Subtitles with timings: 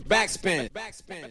[0.00, 0.68] Backspin.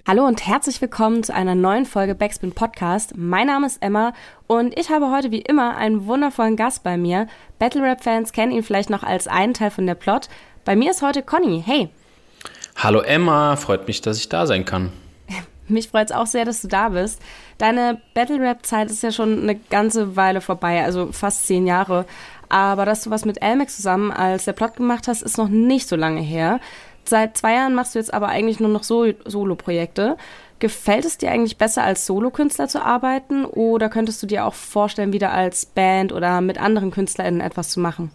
[0.07, 3.13] Hallo und herzlich willkommen zu einer neuen Folge Backspin Podcast.
[3.15, 4.13] Mein Name ist Emma
[4.47, 7.27] und ich habe heute wie immer einen wundervollen Gast bei mir.
[7.59, 10.29] Battle Rap Fans kennen ihn vielleicht noch als einen Teil von der Plot.
[10.63, 11.63] Bei mir ist heute Conny.
[11.63, 11.89] Hey.
[12.75, 14.91] Hallo Emma, freut mich, dass ich da sein kann.
[15.67, 17.21] Mich freut es auch sehr, dass du da bist.
[17.59, 22.05] Deine Battle Rap Zeit ist ja schon eine ganze Weile vorbei, also fast zehn Jahre.
[22.49, 25.87] Aber dass du was mit Elmex zusammen als der Plot gemacht hast, ist noch nicht
[25.87, 26.59] so lange her.
[27.07, 30.17] Seit zwei Jahren machst du jetzt aber eigentlich nur noch so Solo-Projekte.
[30.59, 35.13] Gefällt es dir eigentlich besser, als Solokünstler zu arbeiten oder könntest du dir auch vorstellen,
[35.13, 38.11] wieder als Band oder mit anderen KünstlerInnen etwas zu machen?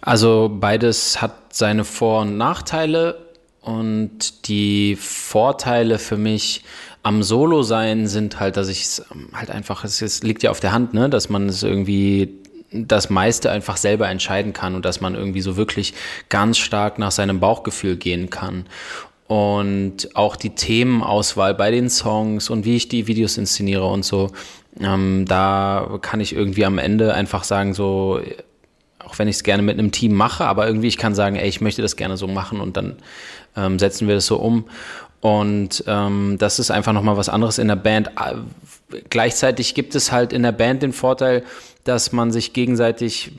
[0.00, 3.26] Also beides hat seine Vor- und Nachteile
[3.60, 6.64] und die Vorteile für mich
[7.04, 10.94] am Solo-Sein sind halt, dass ich es halt einfach, es liegt ja auf der Hand,
[10.94, 12.41] ne, dass man es irgendwie
[12.72, 15.94] das meiste einfach selber entscheiden kann und dass man irgendwie so wirklich
[16.28, 18.66] ganz stark nach seinem Bauchgefühl gehen kann.
[19.26, 24.30] Und auch die Themenauswahl bei den Songs und wie ich die Videos inszeniere und so,
[24.80, 28.20] ähm, da kann ich irgendwie am Ende einfach sagen, so,
[28.98, 31.48] auch wenn ich es gerne mit einem Team mache, aber irgendwie ich kann sagen, ey,
[31.48, 32.96] ich möchte das gerne so machen und dann
[33.56, 34.64] ähm, setzen wir das so um.
[35.20, 38.10] Und ähm, das ist einfach nochmal was anderes in der Band.
[39.08, 41.44] Gleichzeitig gibt es halt in der Band den Vorteil,
[41.84, 43.32] dass man sich gegenseitig,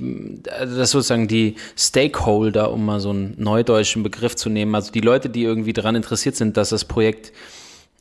[0.52, 5.02] also dass sozusagen die Stakeholder, um mal so einen neudeutschen Begriff zu nehmen, also die
[5.02, 7.32] Leute, die irgendwie daran interessiert sind, dass das Projekt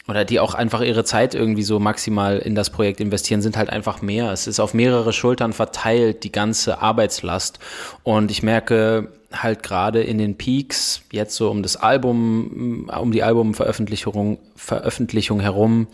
[0.09, 3.71] oder die auch einfach ihre Zeit irgendwie so maximal in das Projekt investieren, sind halt
[3.71, 4.33] einfach mehr.
[4.33, 7.61] Es ist auf mehrere Schultern verteilt, die ganze Arbeitslast.
[8.03, 13.23] Und ich merke halt gerade in den Peaks, jetzt so um das Album, um die
[13.23, 15.87] Albumveröffentlichung Veröffentlichung herum,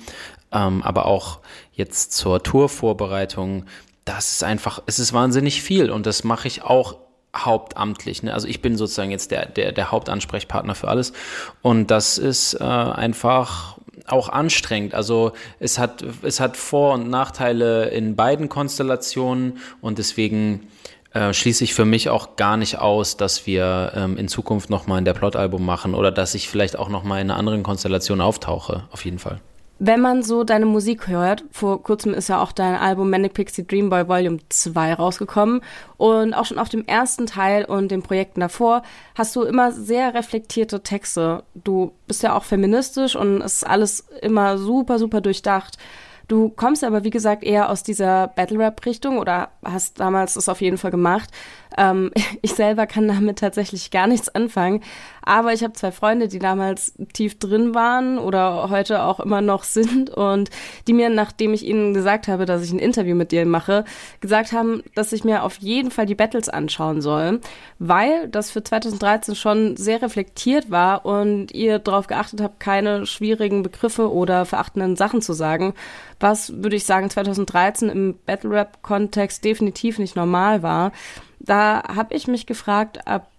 [0.53, 1.41] ähm, aber auch
[1.75, 3.65] jetzt zur Tourvorbereitung,
[4.09, 6.97] das ist einfach, es ist wahnsinnig viel und das mache ich auch
[7.37, 8.23] hauptamtlich.
[8.23, 8.33] Ne?
[8.33, 11.13] Also ich bin sozusagen jetzt der, der, der Hauptansprechpartner für alles
[11.61, 14.95] und das ist äh, einfach auch anstrengend.
[14.95, 20.69] Also es hat, es hat Vor- und Nachteile in beiden Konstellationen und deswegen
[21.13, 24.99] äh, schließe ich für mich auch gar nicht aus, dass wir ähm, in Zukunft nochmal
[25.01, 28.85] in der Plot-Album machen oder dass ich vielleicht auch nochmal in einer anderen Konstellation auftauche,
[28.91, 29.41] auf jeden Fall.
[29.81, 33.65] Wenn man so deine Musik hört, vor kurzem ist ja auch dein Album Manic Pixie
[33.65, 35.61] Dream Boy Volume 2 rausgekommen
[35.97, 38.83] und auch schon auf dem ersten Teil und den Projekten davor
[39.15, 41.45] hast du immer sehr reflektierte Texte.
[41.55, 45.79] Du bist ja auch feministisch und es ist alles immer super, super durchdacht.
[46.27, 50.77] Du kommst aber, wie gesagt, eher aus dieser Battle-Rap-Richtung oder hast damals das auf jeden
[50.77, 51.31] Fall gemacht.
[51.79, 52.11] Ähm,
[52.43, 54.83] ich selber kann damit tatsächlich gar nichts anfangen.
[55.23, 59.63] Aber ich habe zwei Freunde, die damals tief drin waren oder heute auch immer noch
[59.63, 60.49] sind und
[60.87, 63.85] die mir, nachdem ich ihnen gesagt habe, dass ich ein Interview mit dir mache,
[64.21, 67.41] gesagt haben, dass ich mir auf jeden Fall die Battles anschauen soll,
[67.79, 73.63] weil das für 2013 schon sehr reflektiert war und ihr darauf geachtet habt, keine schwierigen
[73.63, 75.75] Begriffe oder verachtenden Sachen zu sagen,
[76.21, 80.93] was, würde ich sagen, 2013 im Battle Rap-Kontext definitiv nicht normal war
[81.41, 83.31] da habe ich mich gefragt, ab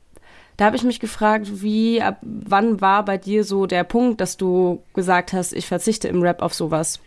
[0.58, 4.36] da habe ich mich gefragt, wie, ab wann war bei dir so der Punkt, dass
[4.36, 7.00] du gesagt hast, ich verzichte im Rap auf sowas?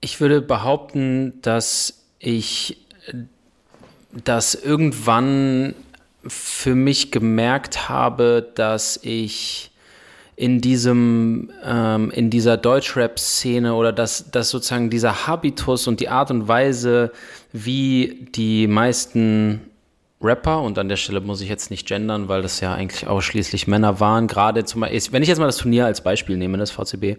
[0.00, 2.86] Ich würde behaupten, dass ich
[4.12, 5.74] das irgendwann
[6.28, 9.72] für mich gemerkt habe, dass ich
[10.38, 16.30] in diesem ähm, in dieser Deutschrap-Szene oder dass, dass sozusagen dieser Habitus und die Art
[16.30, 17.10] und Weise,
[17.52, 19.62] wie die meisten
[20.20, 23.66] Rapper, und an der Stelle muss ich jetzt nicht gendern, weil das ja eigentlich ausschließlich
[23.66, 26.70] Männer waren, gerade zum Beispiel, wenn ich jetzt mal das Turnier als Beispiel nehme, das
[26.70, 27.16] VCB,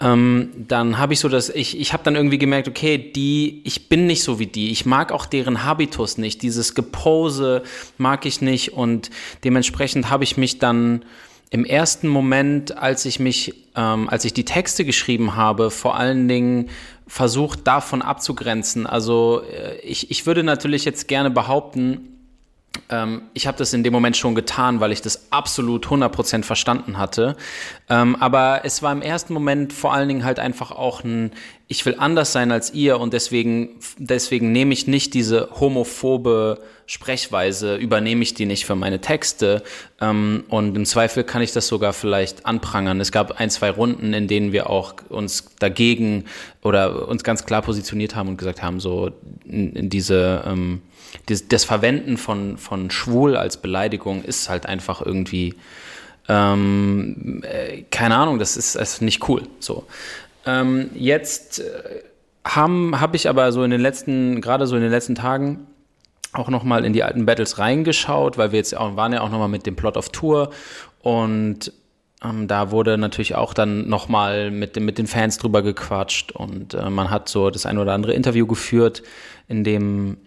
[0.00, 3.88] ähm, dann habe ich so dass ich, ich habe dann irgendwie gemerkt, okay, die, ich
[3.88, 7.62] bin nicht so wie die, ich mag auch deren Habitus nicht, dieses Gepose
[7.96, 9.10] mag ich nicht und
[9.44, 11.04] dementsprechend habe ich mich dann
[11.50, 16.28] im ersten Moment, als ich mich, ähm, als ich die Texte geschrieben habe, vor allen
[16.28, 16.70] Dingen
[17.08, 18.86] versucht, davon abzugrenzen.
[18.86, 22.19] Also äh, ich, ich würde natürlich jetzt gerne behaupten,
[23.34, 27.36] ich habe das in dem Moment schon getan, weil ich das absolut 100% verstanden hatte.
[27.88, 31.32] Ähm, aber es war im ersten Moment vor allen Dingen halt einfach auch ein,
[31.68, 37.76] ich will anders sein als ihr und deswegen, deswegen nehme ich nicht diese homophobe Sprechweise,
[37.76, 39.62] übernehme ich die nicht für meine Texte.
[40.00, 43.00] Ähm, und im Zweifel kann ich das sogar vielleicht anprangern.
[43.00, 46.24] Es gab ein, zwei Runden, in denen wir auch uns dagegen
[46.62, 49.10] oder uns ganz klar positioniert haben und gesagt haben, so
[49.44, 50.82] in, diese, ähm,
[51.26, 55.54] das, das Verwenden von, von schwul als Beleidigung ist halt einfach irgendwie,
[56.28, 59.42] ähm, äh, keine Ahnung, das ist, ist nicht cool.
[59.58, 59.86] So.
[60.46, 62.02] Ähm, jetzt äh,
[62.44, 65.66] habe hab ich aber so in den letzten, gerade so in den letzten Tagen,
[66.32, 69.48] auch nochmal in die alten Battles reingeschaut, weil wir jetzt auch, waren ja auch nochmal
[69.48, 70.50] mit dem Plot of Tour
[71.00, 71.72] und
[72.22, 76.88] ähm, da wurde natürlich auch dann nochmal mit, mit den Fans drüber gequatscht und äh,
[76.88, 79.02] man hat so das ein oder andere Interview geführt,
[79.48, 80.18] in dem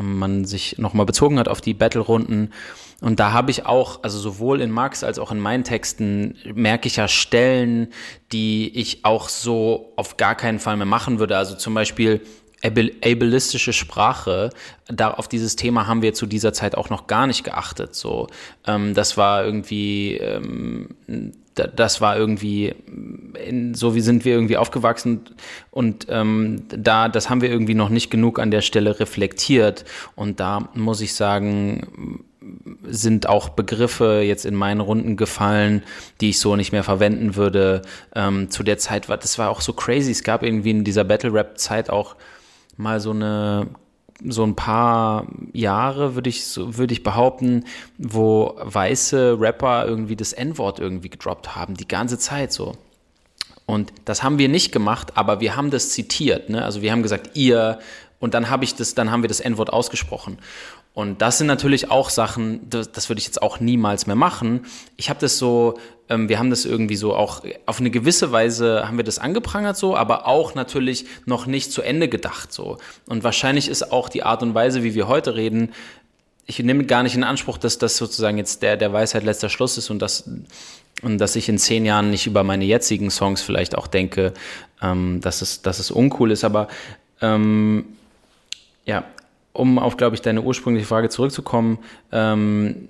[0.00, 2.52] man sich nochmal bezogen hat auf die Battle-Runden.
[3.00, 6.86] Und da habe ich auch, also sowohl in Max als auch in meinen Texten, merke
[6.86, 7.88] ich ja Stellen,
[8.30, 11.36] die ich auch so auf gar keinen Fall mehr machen würde.
[11.36, 12.22] Also zum Beispiel
[12.64, 14.50] ableistische Sprache,
[14.86, 17.94] da auf dieses Thema haben wir zu dieser Zeit auch noch gar nicht geachtet.
[17.94, 18.28] So,
[18.66, 20.90] ähm, das war irgendwie, ähm,
[21.54, 22.74] das war irgendwie,
[23.46, 25.20] in, so wie sind wir irgendwie aufgewachsen
[25.70, 29.84] und ähm, da, das haben wir irgendwie noch nicht genug an der Stelle reflektiert.
[30.14, 32.24] Und da muss ich sagen,
[32.84, 35.82] sind auch Begriffe jetzt in meinen Runden gefallen,
[36.20, 37.82] die ich so nicht mehr verwenden würde.
[38.14, 40.10] Ähm, zu der Zeit war, das war auch so crazy.
[40.10, 42.16] Es gab irgendwie in dieser Battle Rap Zeit auch
[42.76, 43.68] mal so eine
[44.28, 47.64] so ein paar Jahre, würde ich, so, würde ich behaupten,
[47.98, 52.76] wo weiße Rapper irgendwie das N-Wort irgendwie gedroppt haben, die ganze Zeit so.
[53.66, 56.50] Und das haben wir nicht gemacht, aber wir haben das zitiert.
[56.50, 56.64] Ne?
[56.64, 57.78] Also wir haben gesagt, ihr,
[58.18, 60.38] und dann habe ich das, dann haben wir das N-Wort ausgesprochen.
[60.94, 64.66] Und das sind natürlich auch Sachen, das, das würde ich jetzt auch niemals mehr machen.
[64.96, 65.78] Ich habe das so,
[66.10, 69.76] ähm, wir haben das irgendwie so auch auf eine gewisse Weise haben wir das angeprangert
[69.76, 72.76] so, aber auch natürlich noch nicht zu Ende gedacht so.
[73.08, 75.72] Und wahrscheinlich ist auch die Art und Weise, wie wir heute reden,
[76.44, 79.78] ich nehme gar nicht in Anspruch, dass das sozusagen jetzt der, der Weisheit letzter Schluss
[79.78, 80.28] ist und dass,
[81.00, 84.34] und dass ich in zehn Jahren nicht über meine jetzigen Songs vielleicht auch denke,
[84.82, 86.68] ähm, dass, es, dass es uncool ist, aber
[87.22, 87.86] ähm,
[88.84, 89.04] ja,
[89.52, 91.78] um auf, glaube ich, deine ursprüngliche Frage zurückzukommen,
[92.10, 92.88] ähm,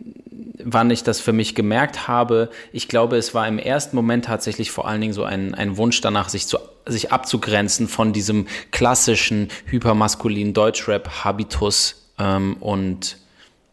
[0.65, 2.51] wann ich das für mich gemerkt habe.
[2.73, 6.01] Ich glaube, es war im ersten Moment tatsächlich vor allen Dingen so ein, ein Wunsch
[6.01, 13.17] danach, sich, zu, sich abzugrenzen von diesem klassischen hypermaskulinen Deutschrap-Habitus ähm, und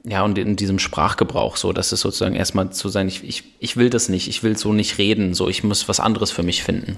[0.05, 3.75] ja, und in diesem Sprachgebrauch so, das ist sozusagen erstmal zu sein, ich, ich, ich
[3.75, 6.63] will das nicht, ich will so nicht reden, so, ich muss was anderes für mich
[6.63, 6.97] finden.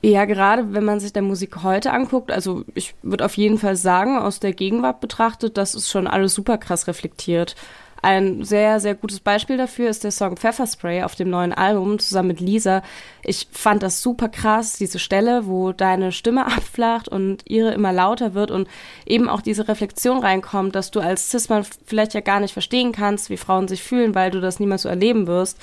[0.00, 3.74] Ja, gerade wenn man sich der Musik heute anguckt, also ich würde auf jeden Fall
[3.74, 7.56] sagen, aus der Gegenwart betrachtet, das ist schon alles super krass reflektiert.
[8.00, 12.28] Ein sehr, sehr gutes Beispiel dafür ist der Song Pfefferspray auf dem neuen Album zusammen
[12.28, 12.82] mit Lisa.
[13.24, 18.34] Ich fand das super krass, diese Stelle, wo deine Stimme abflacht und ihre immer lauter
[18.34, 18.68] wird und
[19.04, 23.30] eben auch diese Reflexion reinkommt, dass du als Cis-Mann vielleicht ja gar nicht verstehen kannst,
[23.30, 25.58] wie Frauen sich fühlen, weil du das niemals so erleben wirst.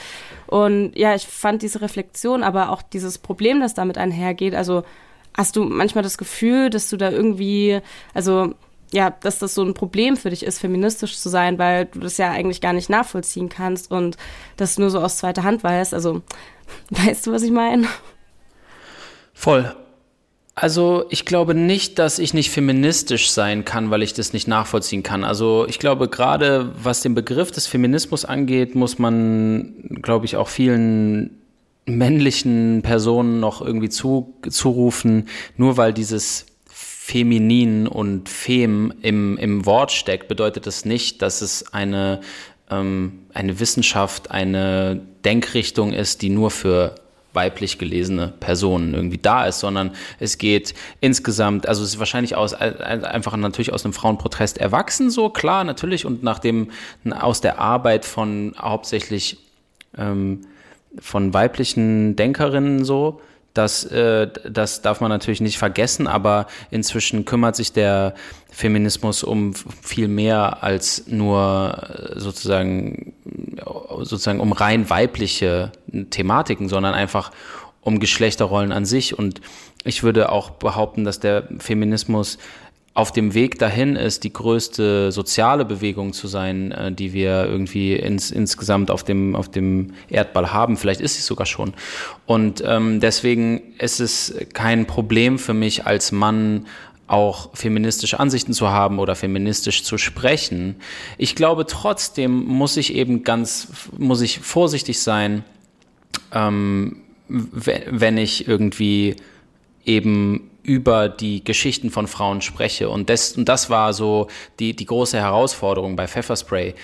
[0.48, 4.84] Und ja, ich fand diese Reflexion, aber auch dieses Problem, das damit einhergeht, also
[5.36, 7.80] hast du manchmal das Gefühl, dass du da irgendwie,
[8.14, 8.54] also
[8.92, 12.18] ja, dass das so ein Problem für dich ist, feministisch zu sein, weil du das
[12.18, 14.18] ja eigentlich gar nicht nachvollziehen kannst und
[14.58, 15.94] das nur so aus zweiter Hand weißt.
[15.94, 16.22] Also,
[16.90, 17.88] weißt du, was ich meine?
[19.34, 19.76] Voll.
[20.58, 25.04] Also ich glaube nicht, dass ich nicht feministisch sein kann, weil ich das nicht nachvollziehen
[25.04, 25.26] kann.
[25.26, 30.48] Also ich glaube gerade, was den Begriff des Feminismus angeht, muss man, glaube ich, auch
[30.48, 31.42] vielen
[31.86, 35.28] männlichen Personen noch irgendwie zu, zurufen,
[35.58, 36.46] nur weil dieses
[37.06, 42.19] feminin und fem im, im Wort steckt, bedeutet das nicht, dass es eine,
[42.72, 46.96] ähm, eine Wissenschaft, eine Denkrichtung ist, die nur für
[47.31, 52.56] weiblich gelesene Personen irgendwie da ist, sondern es geht insgesamt, also es ist wahrscheinlich aus,
[52.56, 56.72] einfach natürlich aus einem Frauenprotest erwachsen, so klar, natürlich, und nachdem
[57.08, 59.38] aus der Arbeit von hauptsächlich
[59.96, 60.42] ähm,
[60.98, 63.22] von weiblichen Denkerinnen so,
[63.55, 68.13] das, äh, das darf man natürlich nicht vergessen, aber inzwischen kümmert sich der
[68.51, 73.13] Feminismus um viel mehr als nur äh, sozusagen,
[74.00, 75.71] sozusagen um rein weibliche
[76.09, 77.31] Thematiken, sondern einfach
[77.81, 79.17] um Geschlechterrollen an sich.
[79.17, 79.39] Und
[79.85, 82.38] ich würde auch behaupten, dass der Feminismus
[82.96, 87.94] auf dem Weg dahin ist, die größte soziale Bewegung zu sein, äh, die wir irgendwie
[87.94, 90.78] ins, insgesamt auf dem, auf dem Erdball haben.
[90.78, 91.74] Vielleicht ist sie sogar schon.
[92.25, 96.68] Und ähm, deswegen ist es kein Problem für mich als Mann,
[97.08, 100.78] auch feministische Ansichten zu haben oder feministisch zu sprechen.
[101.18, 105.44] Ich glaube trotzdem muss ich eben ganz, muss ich vorsichtig sein,
[106.32, 109.18] ähm, wenn ich irgendwie
[109.84, 112.89] eben über die Geschichten von Frauen spreche.
[112.89, 114.27] Und das, und das war so
[114.60, 116.75] die, die große Herausforderung bei Pfefferspray.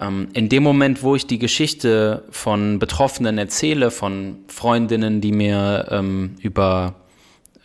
[0.00, 5.86] Ähm, in dem Moment, wo ich die Geschichte von Betroffenen erzähle, von Freundinnen, die mir
[5.90, 6.94] ähm, über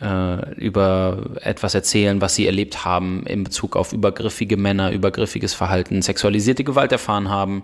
[0.00, 6.02] äh, über etwas erzählen, was sie erlebt haben in Bezug auf übergriffige Männer, übergriffiges Verhalten,
[6.02, 7.62] sexualisierte Gewalt erfahren haben,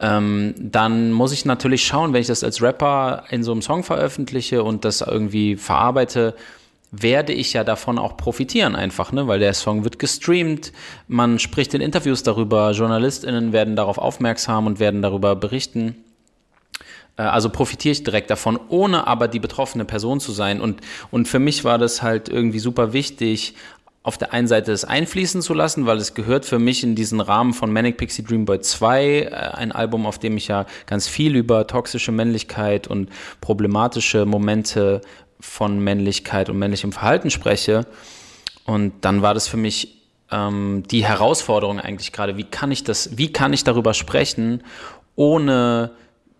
[0.00, 3.82] ähm, dann muss ich natürlich schauen, wenn ich das als Rapper in so einem Song
[3.82, 6.36] veröffentliche und das irgendwie verarbeite,
[6.90, 9.28] werde ich ja davon auch profitieren einfach, ne?
[9.28, 10.72] weil der Song wird gestreamt,
[11.06, 15.96] man spricht in Interviews darüber, JournalistInnen werden darauf aufmerksam und werden darüber berichten.
[17.18, 20.60] äh, also profitiere ich direkt davon, ohne aber die betroffene Person zu sein.
[20.60, 20.80] Und,
[21.10, 23.54] und für mich war das halt irgendwie super wichtig,
[24.08, 27.20] auf der einen Seite es einfließen zu lassen, weil es gehört für mich in diesen
[27.20, 31.06] Rahmen von Manic Pixie Dream Boy 2, äh, ein Album, auf dem ich ja ganz
[31.06, 33.10] viel über toxische Männlichkeit und
[33.42, 35.02] problematische Momente
[35.40, 37.86] von Männlichkeit und männlichem Verhalten spreche.
[38.64, 43.16] Und dann war das für mich ähm, die Herausforderung eigentlich gerade, wie kann ich das,
[43.16, 44.62] wie kann ich darüber sprechen,
[45.16, 45.90] ohne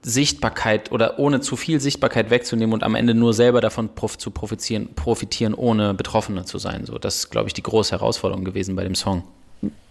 [0.02, 4.30] Sichtbarkeit oder ohne zu viel Sichtbarkeit wegzunehmen und am Ende nur selber davon prof zu
[4.30, 6.86] profitieren, profitieren, ohne Betroffener zu sein.
[6.86, 9.24] So, das ist, glaube ich, die große Herausforderung gewesen bei dem Song.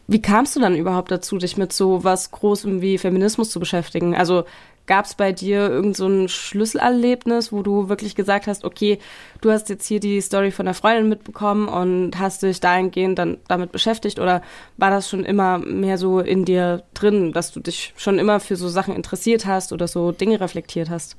[0.10, 4.16] Wie kamst du dann überhaupt dazu, dich mit so was Großem wie Feminismus zu beschäftigen?
[4.16, 4.46] Also
[4.88, 9.00] Gab es bei dir irgend so Schlüsselerlebnis, wo du wirklich gesagt hast, okay,
[9.42, 13.38] du hast jetzt hier die Story von der Freundin mitbekommen und hast dich dahingehend dann
[13.48, 14.42] damit beschäftigt oder
[14.78, 18.56] war das schon immer mehr so in dir drin, dass du dich schon immer für
[18.56, 21.18] so Sachen interessiert hast oder so Dinge reflektiert hast?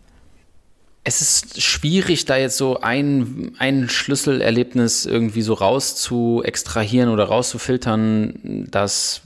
[1.05, 7.25] Es ist schwierig, da jetzt so ein, ein Schlüsselerlebnis irgendwie so raus zu extrahieren oder
[7.25, 9.23] rauszufiltern, das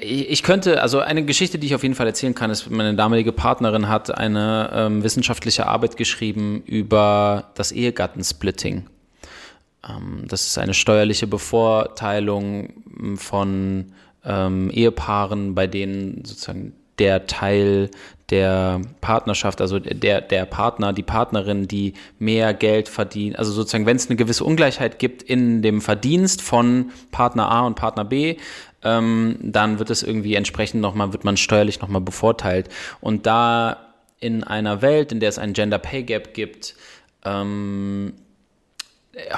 [0.00, 3.32] ich könnte, also eine Geschichte, die ich auf jeden Fall erzählen kann, ist, meine damalige
[3.32, 8.86] Partnerin hat eine ähm, wissenschaftliche Arbeit geschrieben über das Ehegattensplitting.
[9.88, 13.92] Ähm, das ist eine steuerliche Bevorteilung ähm, von
[14.24, 17.90] ähm, Ehepaaren, bei denen sozusagen der Teil
[18.28, 23.96] der Partnerschaft, also der, der Partner, die Partnerin, die mehr Geld verdient, also sozusagen, wenn
[23.96, 28.36] es eine gewisse Ungleichheit gibt in dem Verdienst von Partner A und Partner B,
[28.82, 32.68] ähm, dann wird es irgendwie entsprechend nochmal, wird man steuerlich nochmal bevorteilt.
[33.00, 36.74] Und da in einer Welt, in der es einen Gender Pay Gap gibt,
[37.24, 38.14] ähm,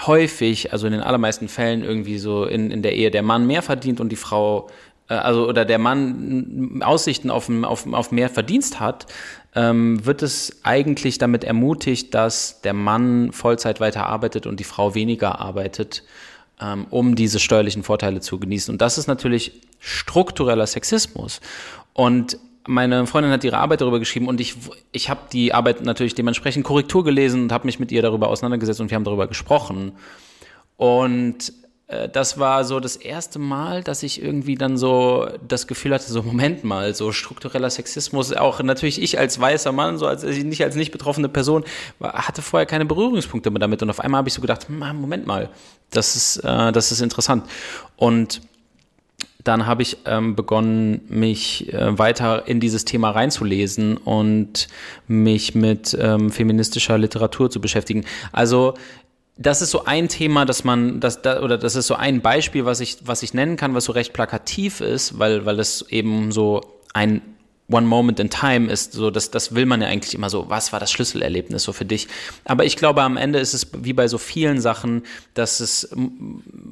[0.07, 3.63] häufig, also in den allermeisten Fällen irgendwie so in, in der Ehe der Mann mehr
[3.63, 4.69] verdient und die Frau,
[5.09, 9.07] äh, also oder der Mann Aussichten auf, auf, auf mehr Verdienst hat,
[9.55, 14.95] ähm, wird es eigentlich damit ermutigt, dass der Mann Vollzeit weiter arbeitet und die Frau
[14.95, 16.05] weniger arbeitet
[16.63, 18.73] ähm, um diese steuerlichen Vorteile zu genießen.
[18.73, 21.41] Und das ist natürlich struktureller Sexismus.
[21.93, 24.55] Und meine Freundin hat ihre Arbeit darüber geschrieben und ich,
[24.93, 28.81] ich habe die Arbeit natürlich dementsprechend Korrektur gelesen und habe mich mit ihr darüber auseinandergesetzt
[28.81, 29.93] und wir haben darüber gesprochen.
[30.77, 31.53] Und
[32.13, 36.23] das war so das erste Mal, dass ich irgendwie dann so das Gefühl hatte, so
[36.23, 40.77] Moment mal, so struktureller Sexismus, auch natürlich ich als weißer Mann, so als nicht als
[40.77, 41.65] nicht betroffene Person,
[42.01, 45.51] hatte vorher keine Berührungspunkte mehr damit und auf einmal habe ich so gedacht, Moment mal,
[45.91, 47.45] das ist, äh, das ist interessant
[47.97, 48.41] und
[49.45, 54.69] dann habe ich ähm, begonnen, mich äh, weiter in dieses Thema reinzulesen und
[55.09, 58.05] mich mit ähm, feministischer Literatur zu beschäftigen.
[58.31, 58.75] Also
[59.43, 62.65] das ist so ein Thema, dass man, das, da, oder das ist so ein Beispiel,
[62.65, 66.33] was ich, was ich nennen kann, was so recht plakativ ist, weil, weil es eben
[66.33, 66.61] so
[66.95, 67.23] ein
[67.71, 70.73] One Moment in Time ist, so das, das will man ja eigentlich immer so, was
[70.73, 72.09] war das Schlüsselerlebnis so für dich?
[72.45, 75.91] Aber ich glaube, am Ende ist es wie bei so vielen Sachen, dass es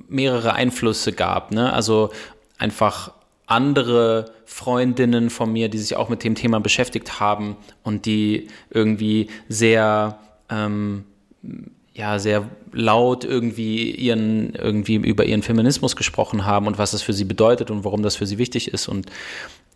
[0.09, 1.73] mehrere Einflüsse gab, ne?
[1.73, 2.11] Also
[2.59, 3.13] einfach
[3.47, 9.29] andere Freundinnen von mir, die sich auch mit dem Thema beschäftigt haben und die irgendwie
[9.49, 10.19] sehr
[10.51, 11.05] ähm,
[12.01, 17.13] ja sehr laut irgendwie ihren irgendwie über ihren Feminismus gesprochen haben und was das für
[17.13, 19.07] sie bedeutet und warum das für sie wichtig ist und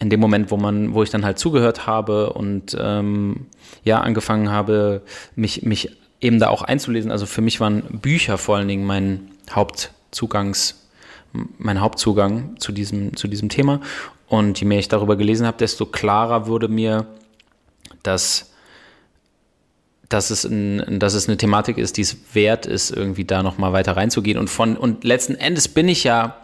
[0.01, 3.47] in dem Moment, wo man, wo ich dann halt zugehört habe und ähm,
[3.85, 5.03] ja angefangen habe,
[5.37, 5.91] mich mich
[6.21, 7.11] eben da auch einzulesen.
[7.11, 10.81] Also für mich waren Bücher vor allen Dingen mein Hauptzugangs
[11.59, 13.81] mein Hauptzugang zu diesem zu diesem Thema
[14.29, 17.07] und je mehr ich darüber gelesen habe, desto klarer wurde mir,
[18.03, 18.54] dass
[20.09, 23.73] dass es, ein, dass es eine Thematik ist, die es wert ist, irgendwie da nochmal
[23.73, 24.39] weiter reinzugehen.
[24.39, 26.37] Und von, und letzten Endes bin ich ja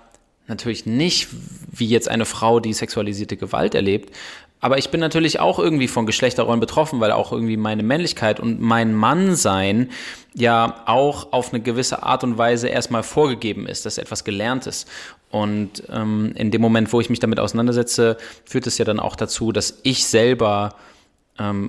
[0.46, 1.28] natürlich nicht
[1.70, 4.14] wie jetzt eine Frau, die sexualisierte Gewalt erlebt.
[4.62, 8.60] Aber ich bin natürlich auch irgendwie von Geschlechterrollen betroffen, weil auch irgendwie meine Männlichkeit und
[8.60, 9.90] mein Mannsein
[10.34, 14.86] ja auch auf eine gewisse Art und Weise erstmal vorgegeben ist, dass etwas gelernt ist.
[15.30, 19.16] Und ähm, in dem Moment, wo ich mich damit auseinandersetze, führt es ja dann auch
[19.16, 20.74] dazu, dass ich selber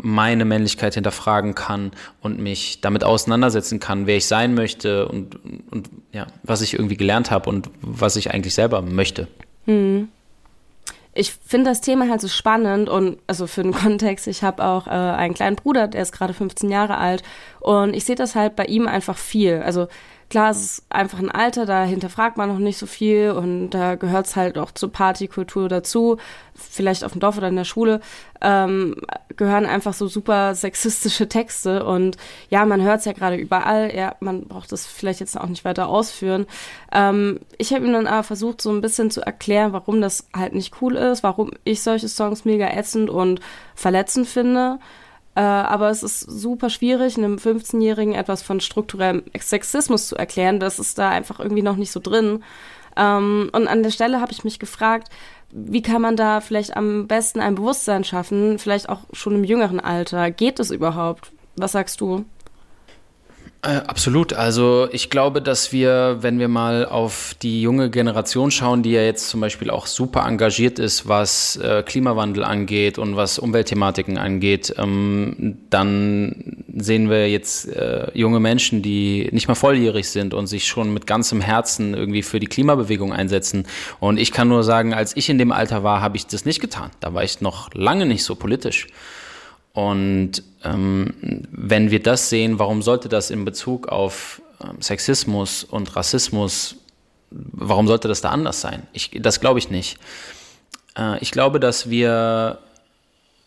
[0.03, 1.91] meine Männlichkeit hinterfragen kann
[2.21, 5.39] und mich damit auseinandersetzen kann, wer ich sein möchte und,
[5.71, 9.27] und ja, was ich irgendwie gelernt habe und was ich eigentlich selber möchte.
[9.65, 10.09] Hm.
[11.13, 14.87] Ich finde das Thema halt so spannend und also für den Kontext, ich habe auch
[14.87, 17.23] äh, einen kleinen Bruder, der ist gerade 15 Jahre alt
[17.59, 19.61] und ich sehe das halt bei ihm einfach viel.
[19.63, 19.87] Also
[20.31, 23.95] klar, es ist einfach ein Alter, da hinterfragt man noch nicht so viel und da
[23.95, 26.17] gehört es halt auch zur Partykultur dazu.
[26.55, 27.99] Vielleicht auf dem Dorf oder in der Schule
[28.39, 28.95] ähm,
[29.35, 32.15] gehören einfach so super sexistische Texte und
[32.49, 33.93] ja, man hört es ja gerade überall.
[33.93, 36.47] Ja, man braucht das vielleicht jetzt auch nicht weiter ausführen.
[36.93, 40.53] Ähm, ich habe ihm dann aber versucht, so ein bisschen zu erklären, warum das halt
[40.53, 43.41] nicht cool ist, warum ich solche Songs mega ätzend und
[43.75, 44.79] verletzend finde.
[45.35, 50.59] Äh, aber es ist super schwierig, einem 15-Jährigen etwas von strukturellem Sexismus zu erklären.
[50.59, 52.43] Das ist da einfach irgendwie noch nicht so drin.
[52.97, 55.09] Ähm, und an der Stelle habe ich mich gefragt,
[55.51, 59.79] wie kann man da vielleicht am besten ein Bewusstsein schaffen, vielleicht auch schon im jüngeren
[59.79, 60.31] Alter?
[60.31, 61.31] Geht es überhaupt?
[61.55, 62.25] Was sagst du?
[63.63, 64.33] Äh, absolut.
[64.33, 69.03] Also ich glaube, dass wir, wenn wir mal auf die junge Generation schauen, die ja
[69.03, 74.73] jetzt zum Beispiel auch super engagiert ist, was äh, Klimawandel angeht und was Umweltthematiken angeht,
[74.79, 80.65] ähm, dann sehen wir jetzt äh, junge Menschen, die nicht mal volljährig sind und sich
[80.65, 83.67] schon mit ganzem Herzen irgendwie für die Klimabewegung einsetzen.
[83.99, 86.61] Und ich kann nur sagen, als ich in dem Alter war, habe ich das nicht
[86.61, 86.89] getan.
[86.99, 88.87] Da war ich noch lange nicht so politisch.
[89.73, 91.13] Und ähm,
[91.51, 96.75] wenn wir das sehen, warum sollte das in Bezug auf ähm, Sexismus und Rassismus,
[97.29, 98.83] warum sollte das da anders sein?
[98.93, 99.97] Ich, das glaube ich nicht.
[100.97, 102.59] Äh, ich glaube, dass wir,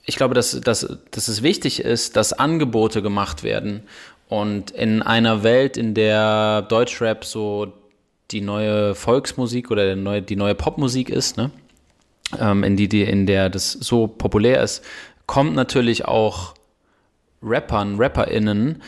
[0.07, 3.83] ich glaube, dass, dass, dass es wichtig ist, dass Angebote gemacht werden.
[4.29, 7.73] Und in einer Welt, in der Deutschrap so
[8.31, 11.51] die neue Volksmusik oder neue, die neue Popmusik ist, ne?
[12.41, 14.83] Ähm, in, die, die, in der das so populär ist,
[15.27, 16.55] kommt natürlich auch
[17.43, 18.83] Rappern, RapperInnen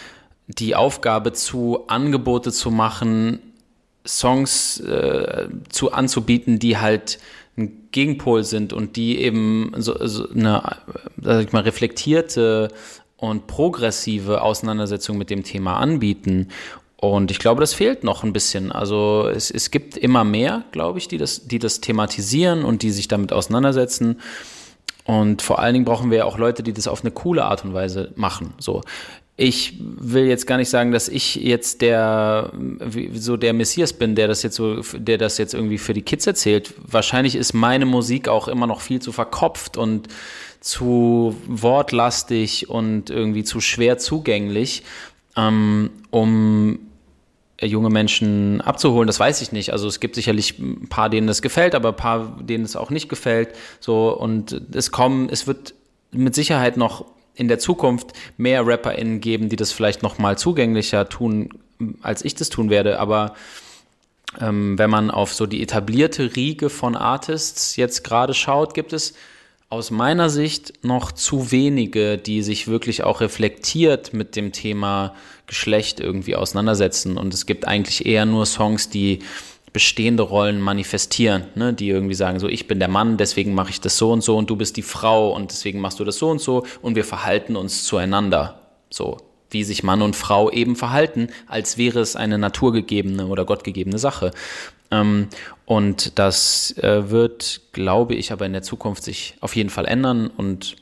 [0.46, 3.40] die Aufgabe zu, Angebote zu machen,
[4.06, 7.18] Songs äh, zu anzubieten, die halt
[7.56, 10.62] ein Gegenpol sind und die eben so, so eine,
[11.20, 12.68] sag ich mal, reflektierte
[13.16, 16.48] und progressive Auseinandersetzung mit dem Thema anbieten.
[16.96, 18.70] Und ich glaube, das fehlt noch ein bisschen.
[18.70, 22.90] Also es, es gibt immer mehr, glaube ich, die das, die das thematisieren und die
[22.90, 24.20] sich damit auseinandersetzen.
[25.06, 27.64] Und vor allen Dingen brauchen wir ja auch Leute, die das auf eine coole Art
[27.64, 28.54] und Weise machen.
[28.58, 28.82] So.
[29.38, 32.52] Ich will jetzt gar nicht sagen, dass ich jetzt der
[33.12, 36.26] so der Messias bin, der das jetzt so, der das jetzt irgendwie für die Kids
[36.26, 36.74] erzählt.
[36.78, 40.08] Wahrscheinlich ist meine Musik auch immer noch viel zu verkopft und
[40.60, 44.82] zu wortlastig und irgendwie zu schwer zugänglich,
[45.36, 46.78] ähm, um
[47.60, 49.72] junge Menschen abzuholen, das weiß ich nicht.
[49.72, 52.90] Also es gibt sicherlich ein paar, denen das gefällt, aber ein paar, denen es auch
[52.90, 53.54] nicht gefällt.
[53.80, 55.74] So und es kommen, es wird
[56.12, 61.08] mit Sicherheit noch in der Zukunft mehr RapperInnen geben, die das vielleicht noch mal zugänglicher
[61.08, 61.50] tun,
[62.02, 62.98] als ich das tun werde.
[62.98, 63.34] Aber
[64.40, 69.14] ähm, wenn man auf so die etablierte Riege von Artists jetzt gerade schaut, gibt es
[69.68, 75.14] aus meiner Sicht noch zu wenige, die sich wirklich auch reflektiert mit dem Thema
[75.46, 77.16] Geschlecht irgendwie auseinandersetzen.
[77.16, 79.20] Und es gibt eigentlich eher nur Songs, die
[79.72, 81.74] bestehende Rollen manifestieren, ne?
[81.74, 84.36] die irgendwie sagen, so ich bin der Mann, deswegen mache ich das so und so
[84.38, 87.04] und du bist die Frau und deswegen machst du das so und so und wir
[87.04, 88.60] verhalten uns zueinander.
[88.88, 89.18] So,
[89.50, 94.30] wie sich Mann und Frau eben verhalten, als wäre es eine naturgegebene oder gottgegebene Sache.
[94.90, 95.28] Ähm,
[95.66, 100.28] und das äh, wird, glaube ich, aber in der Zukunft sich auf jeden Fall ändern.
[100.28, 100.76] Und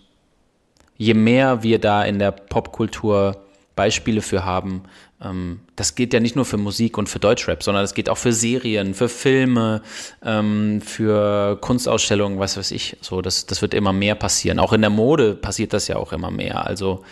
[0.99, 3.39] je mehr wir da in der Popkultur
[3.77, 4.83] Beispiele für haben,
[5.23, 8.19] ähm, das geht ja nicht nur für Musik und für Deutschrap, sondern es geht auch
[8.19, 9.81] für Serien, für Filme,
[10.23, 12.99] ähm, für Kunstausstellungen, was weiß ich.
[13.01, 14.59] So, das, das wird immer mehr passieren.
[14.59, 16.67] Auch in der Mode passiert das ja auch immer mehr.
[16.67, 17.05] Also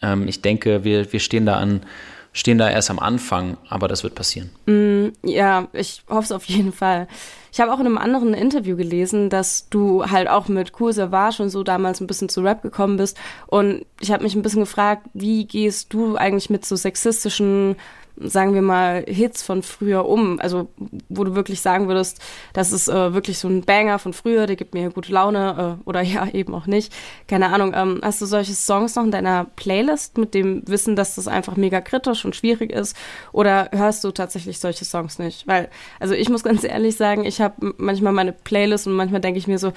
[0.00, 1.82] ähm, ich denke, wir, wir stehen da an
[2.32, 4.50] stehen da erst am Anfang, aber das wird passieren.
[4.66, 7.08] Mm, ja, ich hoffe es auf jeden Fall.
[7.52, 11.42] Ich habe auch in einem anderen Interview gelesen, dass du halt auch mit Cool Savage
[11.42, 13.18] und so damals ein bisschen zu Rap gekommen bist.
[13.48, 17.76] Und ich habe mich ein bisschen gefragt, wie gehst du eigentlich mit so sexistischen
[18.16, 20.38] sagen wir mal, Hits von früher um?
[20.40, 20.68] Also,
[21.08, 22.20] wo du wirklich sagen würdest,
[22.52, 25.88] das ist äh, wirklich so ein Banger von früher, der gibt mir gute Laune äh,
[25.88, 26.92] oder ja, eben auch nicht.
[27.28, 27.72] Keine Ahnung.
[27.74, 31.56] Ähm, hast du solche Songs noch in deiner Playlist mit dem Wissen, dass das einfach
[31.56, 32.96] mega kritisch und schwierig ist?
[33.32, 35.46] Oder hörst du tatsächlich solche Songs nicht?
[35.46, 35.68] Weil,
[35.98, 39.46] also ich muss ganz ehrlich sagen, ich habe manchmal meine Playlist und manchmal denke ich
[39.46, 39.72] mir so,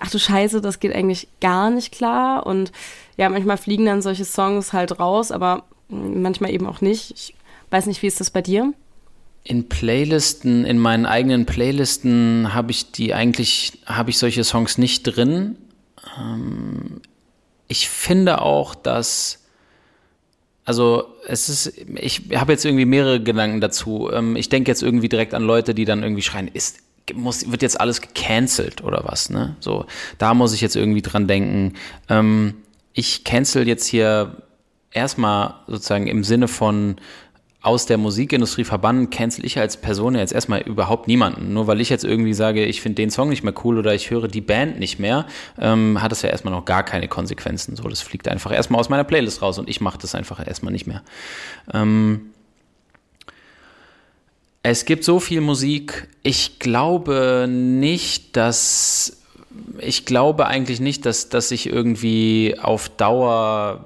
[0.00, 2.46] ach du Scheiße, das geht eigentlich gar nicht klar.
[2.46, 2.72] Und
[3.16, 7.12] ja, manchmal fliegen dann solche Songs halt raus, aber manchmal eben auch nicht.
[7.12, 7.33] Ich
[7.74, 8.72] Weiß nicht, wie ist das bei dir?
[9.42, 15.02] In Playlisten, in meinen eigenen Playlisten habe ich die eigentlich, habe ich solche Songs nicht
[15.02, 15.56] drin.
[16.16, 17.00] Ähm,
[17.66, 19.44] ich finde auch, dass,
[20.64, 24.08] also es ist, ich habe jetzt irgendwie mehrere Gedanken dazu.
[24.12, 26.78] Ähm, ich denke jetzt irgendwie direkt an Leute, die dann irgendwie schreien, ist,
[27.12, 29.56] muss, wird jetzt alles gecancelt oder was, ne?
[29.58, 29.86] So,
[30.18, 31.72] da muss ich jetzt irgendwie dran denken.
[32.08, 32.54] Ähm,
[32.92, 34.36] ich cancel jetzt hier
[34.92, 36.98] erstmal sozusagen im Sinne von,
[37.64, 41.54] aus der Musikindustrie verbannen, cancel ich als Person jetzt erstmal überhaupt niemanden.
[41.54, 44.10] Nur weil ich jetzt irgendwie sage, ich finde den Song nicht mehr cool oder ich
[44.10, 45.26] höre die Band nicht mehr,
[45.58, 47.74] ähm, hat das ja erstmal noch gar keine Konsequenzen.
[47.74, 50.72] So, das fliegt einfach erstmal aus meiner Playlist raus und ich mache das einfach erstmal
[50.72, 51.02] nicht mehr.
[51.72, 52.32] Ähm,
[54.62, 56.08] es gibt so viel Musik.
[56.22, 59.22] Ich glaube nicht, dass
[59.78, 63.84] ich glaube eigentlich nicht, dass, dass ich irgendwie auf Dauer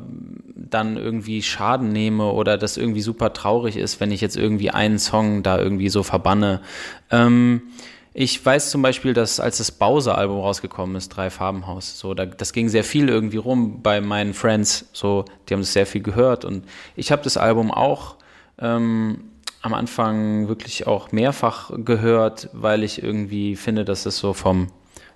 [0.70, 4.98] dann irgendwie Schaden nehme oder das irgendwie super traurig ist, wenn ich jetzt irgendwie einen
[4.98, 6.60] Song da irgendwie so verbanne.
[7.10, 7.62] Ähm,
[8.14, 12.52] ich weiß zum Beispiel, dass als das Bowser-Album rausgekommen ist, Drei Farbenhaus, so, da, das
[12.52, 16.44] ging sehr viel irgendwie rum bei meinen Friends, so, die haben das sehr viel gehört
[16.44, 16.64] und
[16.96, 18.16] ich habe das Album auch
[18.58, 19.30] ähm,
[19.62, 24.68] am Anfang wirklich auch mehrfach gehört, weil ich irgendwie finde, dass es so vom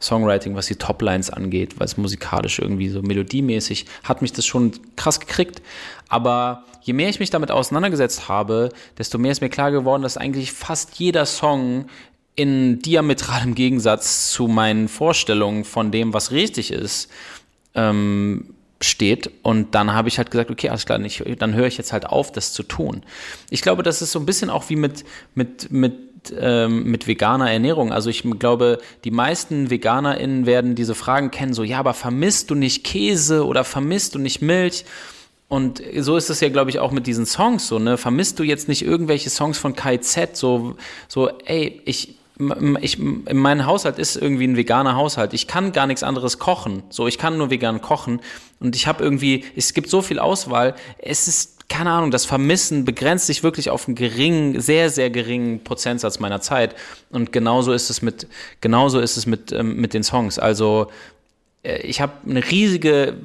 [0.03, 4.73] Songwriting, was die Toplines angeht, weil es musikalisch irgendwie so melodiemäßig hat mich das schon
[4.97, 5.63] krass gekriegt.
[6.09, 10.17] Aber je mehr ich mich damit auseinandergesetzt habe, desto mehr ist mir klar geworden, dass
[10.17, 11.87] eigentlich fast jeder Song
[12.35, 17.11] in diametralem Gegensatz zu meinen Vorstellungen von dem, was richtig ist,
[17.75, 19.31] ähm, steht.
[19.43, 22.07] Und dann habe ich halt gesagt, okay, alles klar, ich, dann höre ich jetzt halt
[22.07, 23.03] auf, das zu tun.
[23.51, 25.95] Ich glaube, das ist so ein bisschen auch wie mit, mit, mit
[26.39, 27.93] ähm, mit veganer Ernährung.
[27.93, 32.55] Also ich glaube, die meisten VeganerInnen werden diese Fragen kennen, so, ja, aber vermisst du
[32.55, 34.85] nicht Käse oder vermisst du nicht Milch?
[35.49, 37.99] Und so ist es ja, glaube ich, auch mit diesen Songs so, ne?
[37.99, 40.35] Vermisst du jetzt nicht irgendwelche Songs von KZ?
[40.35, 40.77] So,
[41.09, 42.15] so, ey, ich,
[42.81, 45.35] ich, mein Haushalt ist irgendwie ein veganer Haushalt.
[45.35, 46.83] Ich kann gar nichts anderes kochen.
[46.89, 48.21] So, ich kann nur vegan kochen.
[48.61, 50.75] Und ich habe irgendwie, es gibt so viel Auswahl.
[50.97, 55.65] Es ist, keine Ahnung, das Vermissen begrenzt sich wirklich auf einen geringen, sehr, sehr geringen
[55.65, 56.75] Prozentsatz meiner Zeit.
[57.09, 58.27] Und genauso ist es mit,
[58.61, 60.39] genauso ist es mit, ähm, mit den Songs.
[60.39, 60.89] Also,
[61.63, 63.17] äh, ich habe eine riesige,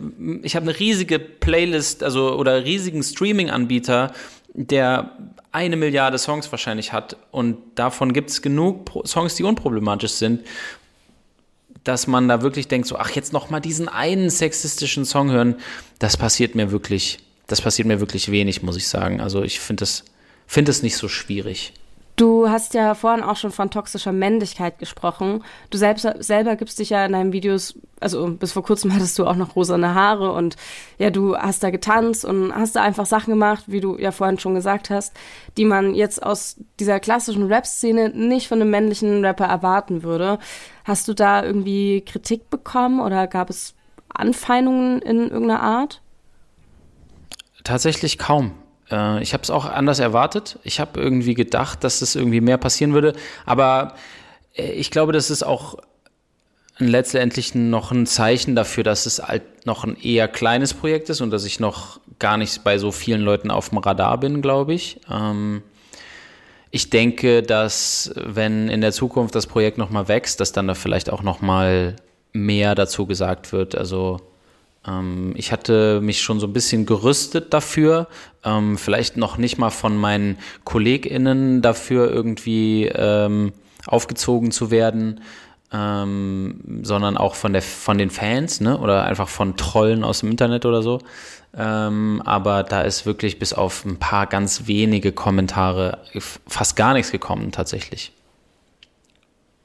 [0.43, 4.13] ich habe eine riesige Playlist, also oder riesigen Streaming-Anbieter,
[4.53, 5.11] der
[5.51, 10.45] eine Milliarde Songs wahrscheinlich hat und davon gibt es genug Songs, die unproblematisch sind,
[11.83, 15.55] dass man da wirklich denkt, so, ach, jetzt noch mal diesen einen sexistischen Song hören,
[15.99, 19.21] das passiert mir wirklich, das passiert mir wirklich wenig, muss ich sagen.
[19.21, 20.03] Also ich finde es
[20.47, 21.73] finde es nicht so schwierig.
[22.15, 25.43] Du hast ja vorhin auch schon von toxischer Männlichkeit gesprochen.
[25.69, 29.27] Du selbst, selber gibst dich ja in deinen Videos, also bis vor kurzem hattest du
[29.27, 30.55] auch noch rosane Haare und
[30.97, 34.39] ja, du hast da getanzt und hast da einfach Sachen gemacht, wie du ja vorhin
[34.39, 35.13] schon gesagt hast,
[35.57, 40.39] die man jetzt aus dieser klassischen Rap-Szene nicht von einem männlichen Rapper erwarten würde.
[40.85, 43.75] Hast du da irgendwie Kritik bekommen oder gab es
[44.09, 46.01] Anfeindungen in irgendeiner Art?
[47.67, 48.53] Tatsächlich kaum.
[48.89, 50.57] Äh, ich habe es auch anders erwartet.
[50.63, 53.11] Ich habe irgendwie gedacht, dass es irgendwie mehr passieren würde.
[53.45, 53.95] Aber
[54.55, 55.75] äh, ich glaube, das ist auch
[56.77, 61.29] letztendlich noch ein Zeichen dafür, dass es halt noch ein eher kleines Projekt ist und
[61.29, 65.01] dass ich noch gar nicht bei so vielen Leuten auf dem Radar bin, glaube ich.
[65.11, 65.61] Ähm,
[66.71, 71.09] ich denke, dass wenn in der Zukunft das Projekt nochmal wächst, dass dann da vielleicht
[71.09, 71.97] auch nochmal
[72.31, 73.75] mehr dazu gesagt wird.
[73.75, 74.21] Also
[75.35, 78.07] ich hatte mich schon so ein bisschen gerüstet dafür,
[78.45, 83.51] ähm, vielleicht noch nicht mal von meinen KollegInnen dafür irgendwie ähm,
[83.85, 85.21] aufgezogen zu werden,
[85.73, 88.77] ähm, sondern auch von, der, von den Fans ne?
[88.77, 91.01] oder einfach von Trollen aus dem Internet oder so.
[91.57, 95.99] Ähm, aber da ist wirklich bis auf ein paar ganz wenige Kommentare
[96.47, 98.13] fast gar nichts gekommen tatsächlich.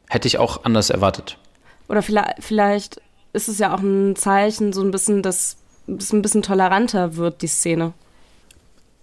[0.08, 1.38] Hätte ich auch anders erwartet.
[1.88, 3.00] Oder vielleicht, vielleicht
[3.32, 7.42] ist es ja auch ein Zeichen, so ein bisschen, dass es ein bisschen toleranter wird,
[7.42, 7.92] die Szene.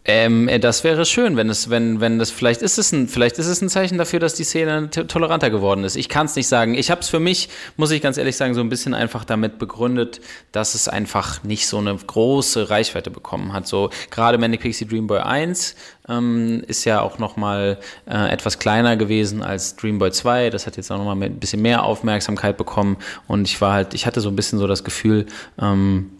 [0.06, 3.38] Ähm, äh, das wäre schön, wenn es, wenn, wenn das, vielleicht ist es ein, vielleicht
[3.38, 5.98] ist es ein Zeichen dafür, dass die Szene toleranter geworden ist.
[5.98, 6.74] Ich kann es nicht sagen.
[6.74, 9.60] Ich habe es für mich, muss ich ganz ehrlich sagen, so ein bisschen einfach damit
[9.60, 13.68] begründet, dass es einfach nicht so eine große Reichweite bekommen hat.
[13.68, 15.76] So gerade Manic Pixie Dream Boy 1
[16.08, 17.78] ähm, ist ja auch noch mal
[18.10, 20.50] äh, etwas kleiner gewesen als Dream Boy 2.
[20.50, 23.94] Das hat jetzt auch noch mal ein bisschen mehr Aufmerksamkeit bekommen und ich war halt,
[23.94, 25.26] ich hatte so ein bisschen so das Gefühl,
[25.62, 26.12] ähm,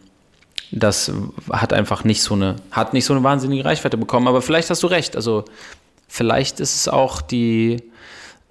[0.72, 1.12] das
[1.52, 4.28] hat einfach nicht so eine, hat nicht so eine wahnsinnige Reichweite bekommen.
[4.28, 5.16] Aber vielleicht hast du recht.
[5.16, 5.46] Also
[6.08, 7.84] vielleicht ist es auch die,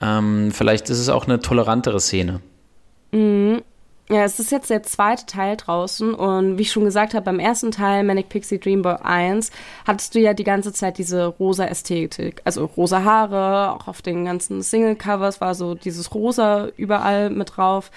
[0.01, 2.41] ähm, vielleicht ist es auch eine tolerantere Szene.
[3.13, 3.63] Mhm.
[4.11, 7.39] Ja, es ist jetzt der zweite Teil draußen und wie ich schon gesagt habe, beim
[7.39, 9.51] ersten Teil Manic Pixie Dream Boy 1
[9.87, 14.25] hattest du ja die ganze Zeit diese rosa Ästhetik, also rosa Haare, auch auf den
[14.25, 17.91] ganzen Single-Covers war so dieses rosa überall mit drauf.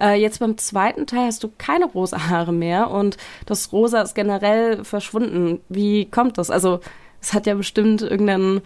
[0.00, 4.14] Äh, jetzt beim zweiten Teil hast du keine rosa Haare mehr und das Rosa ist
[4.14, 5.60] generell verschwunden.
[5.68, 6.50] Wie kommt das?
[6.50, 6.80] Also,
[7.20, 8.62] es hat ja bestimmt irgendeinen,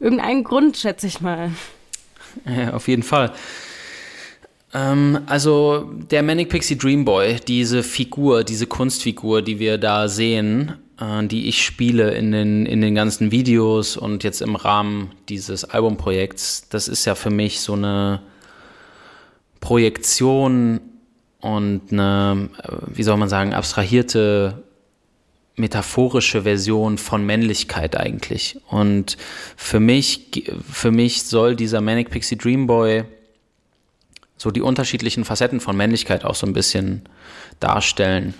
[0.00, 1.50] irgendeinen Grund, schätze ich mal.
[2.44, 3.32] Ja, auf jeden Fall.
[4.74, 10.74] Ähm, also der Manic Pixie Dream Boy, diese Figur, diese Kunstfigur, die wir da sehen,
[11.00, 15.64] äh, die ich spiele in den, in den ganzen Videos und jetzt im Rahmen dieses
[15.64, 18.20] Albumprojekts, das ist ja für mich so eine
[19.60, 20.80] Projektion
[21.40, 22.50] und eine,
[22.86, 24.62] wie soll man sagen, abstrahierte
[25.56, 28.60] metaphorische Version von Männlichkeit eigentlich.
[28.68, 29.16] Und
[29.56, 33.04] für mich, für mich soll dieser Manic Pixie Dream Boy
[34.36, 37.02] so die unterschiedlichen Facetten von Männlichkeit auch so ein bisschen
[37.58, 38.34] darstellen.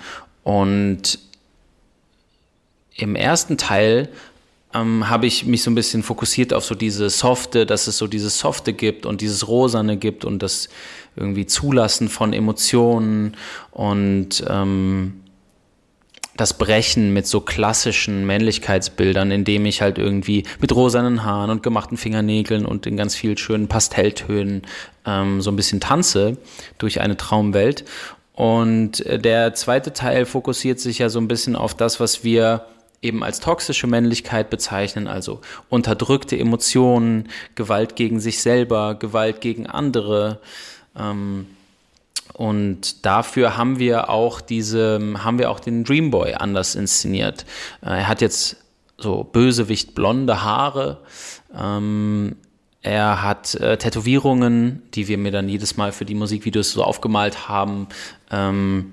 [0.45, 1.19] Und
[2.95, 4.09] im ersten Teil
[4.75, 8.07] ähm, habe ich mich so ein bisschen fokussiert auf so diese Softe, dass es so
[8.07, 10.69] dieses Softe gibt und dieses Rosane gibt und das
[11.19, 13.37] irgendwie Zulassen von Emotionen
[13.71, 15.21] und ähm,
[16.39, 21.97] das Brechen mit so klassischen Männlichkeitsbildern, indem ich halt irgendwie mit rosanen Haaren und gemachten
[21.97, 24.63] Fingernägeln und in ganz vielen schönen Pastelltönen
[25.05, 26.39] ähm, so ein bisschen tanze
[26.79, 27.85] durch eine Traumwelt.
[28.35, 32.67] Und äh, der zweite Teil fokussiert sich ja so ein bisschen auf das, was wir
[33.03, 40.41] eben als toxische Männlichkeit bezeichnen, also unterdrückte Emotionen, Gewalt gegen sich selber, Gewalt gegen andere.
[40.99, 41.47] Ähm,
[42.35, 47.45] und dafür haben wir auch diese, haben wir auch den Dreamboy anders inszeniert.
[47.83, 48.57] Äh, er hat jetzt
[48.97, 50.99] so Bösewicht blonde Haare.
[51.57, 52.37] Ähm,
[52.83, 57.49] er hat äh, Tätowierungen, die wir mir dann jedes Mal für die Musikvideos so aufgemalt
[57.49, 57.89] haben.
[58.31, 58.93] Ähm,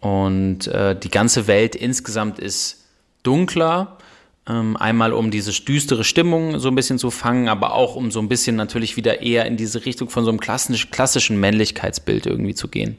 [0.00, 2.84] und äh, die ganze Welt insgesamt ist
[3.22, 3.96] dunkler.
[4.46, 8.20] Ähm, einmal um diese düstere Stimmung so ein bisschen zu fangen, aber auch um so
[8.20, 12.54] ein bisschen natürlich wieder eher in diese Richtung von so einem klassisch, klassischen Männlichkeitsbild irgendwie
[12.54, 12.98] zu gehen.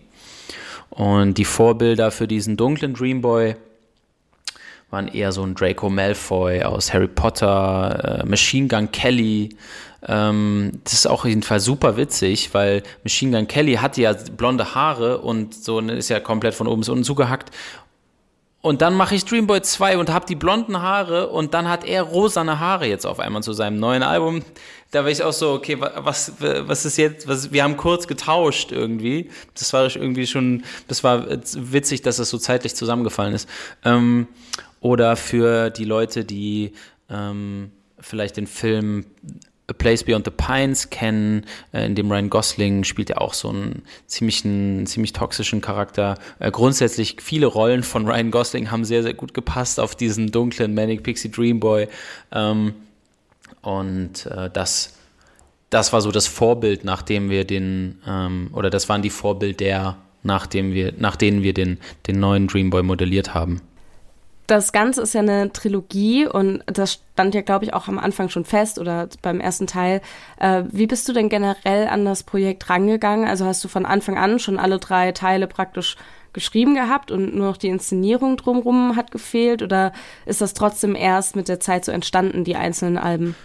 [0.90, 3.56] Und die Vorbilder für diesen dunklen Dreamboy
[4.90, 9.50] waren eher so ein Draco Malfoy aus Harry Potter, äh, Machine Gun Kelly.
[10.08, 14.14] Ähm, das ist auch auf jeden Fall super witzig, weil Machine Gun Kelly hatte ja
[14.14, 17.52] blonde Haare und so ne, ist ja komplett von oben bis unten zugehackt
[18.66, 22.02] und dann mache ich Dreamboy 2 und habe die blonden Haare und dann hat er
[22.02, 24.42] rosane Haare jetzt auf einmal zu seinem neuen Album.
[24.90, 28.72] Da war ich auch so, okay, was, was ist jetzt, was, wir haben kurz getauscht
[28.72, 29.30] irgendwie.
[29.54, 33.48] Das war irgendwie schon, das war witzig, dass das so zeitlich zusammengefallen ist.
[33.84, 34.28] Ähm,
[34.80, 36.74] oder für die Leute, die
[37.08, 39.06] ähm, vielleicht den Film
[39.68, 43.50] A Place Beyond the Pines kennen, äh, in dem Ryan Gosling spielt ja auch so
[43.50, 46.16] einen ziemlichen, ziemlich toxischen Charakter.
[46.40, 50.76] Äh, grundsätzlich viele Rollen von Ryan Gosling haben sehr, sehr gut gepasst auf diesen dunklen
[50.76, 51.88] Manic Pixie Dream Boy.
[52.32, 52.74] Ähm,
[53.62, 54.98] und äh, das,
[55.72, 60.74] das war so das Vorbild, nachdem wir den, ähm, oder das waren die Vorbilder, nachdem
[60.74, 63.62] wir, nach denen wir den, den neuen Dream Boy modelliert haben
[64.48, 68.30] das Ganze ist ja eine Trilogie und das stand ja, glaube ich, auch am Anfang
[68.30, 70.02] schon fest oder beim ersten Teil.
[70.40, 73.28] Äh, wie bist du denn generell an das Projekt rangegangen?
[73.28, 75.96] Also hast du von Anfang an schon alle drei Teile praktisch
[76.34, 79.94] geschrieben gehabt und nur noch die Inszenierung drumherum hat gefehlt oder
[80.26, 83.36] ist das trotzdem erst mit der Zeit so entstanden, die einzelnen Alben?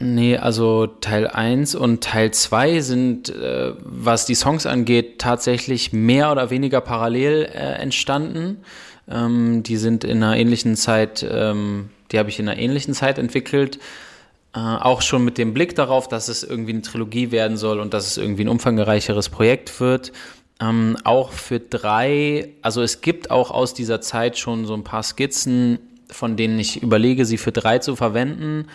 [0.00, 6.30] Nee, also Teil 1 und Teil 2 sind, äh, was die Songs angeht, tatsächlich mehr
[6.30, 8.58] oder weniger parallel äh, entstanden.
[9.10, 13.18] Ähm, die sind in einer ähnlichen Zeit, ähm, die habe ich in einer ähnlichen Zeit
[13.18, 13.78] entwickelt.
[14.54, 17.94] Äh, auch schon mit dem Blick darauf, dass es irgendwie eine Trilogie werden soll und
[17.94, 20.12] dass es irgendwie ein umfangreicheres Projekt wird.
[20.60, 25.02] Ähm, auch für drei, also es gibt auch aus dieser Zeit schon so ein paar
[25.02, 25.78] Skizzen,
[26.10, 28.66] von denen ich überlege, sie für drei zu verwenden.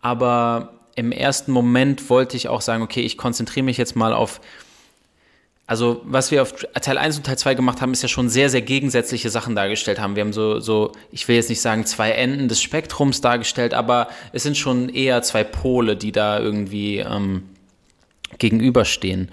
[0.00, 4.40] Aber im ersten Moment wollte ich auch sagen, okay, ich konzentriere mich jetzt mal auf
[5.66, 8.50] also was wir auf Teil 1 und Teil 2 gemacht haben, ist ja schon sehr,
[8.50, 10.14] sehr gegensätzliche Sachen dargestellt haben.
[10.14, 14.08] Wir haben so, so, ich will jetzt nicht sagen zwei Enden des Spektrums dargestellt, aber
[14.32, 17.44] es sind schon eher zwei Pole, die da irgendwie ähm,
[18.38, 19.30] gegenüberstehen.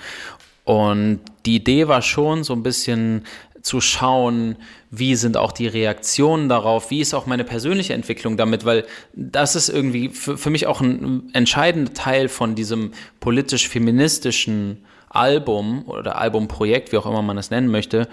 [0.63, 3.26] Und die Idee war schon so ein bisschen
[3.62, 4.56] zu schauen,
[4.89, 9.56] wie sind auch die Reaktionen darauf, wie ist auch meine persönliche Entwicklung damit, weil das
[9.56, 16.91] ist irgendwie für, für mich auch ein entscheidender Teil von diesem politisch-feministischen Album oder Albumprojekt,
[16.91, 18.08] wie auch immer man es nennen möchte,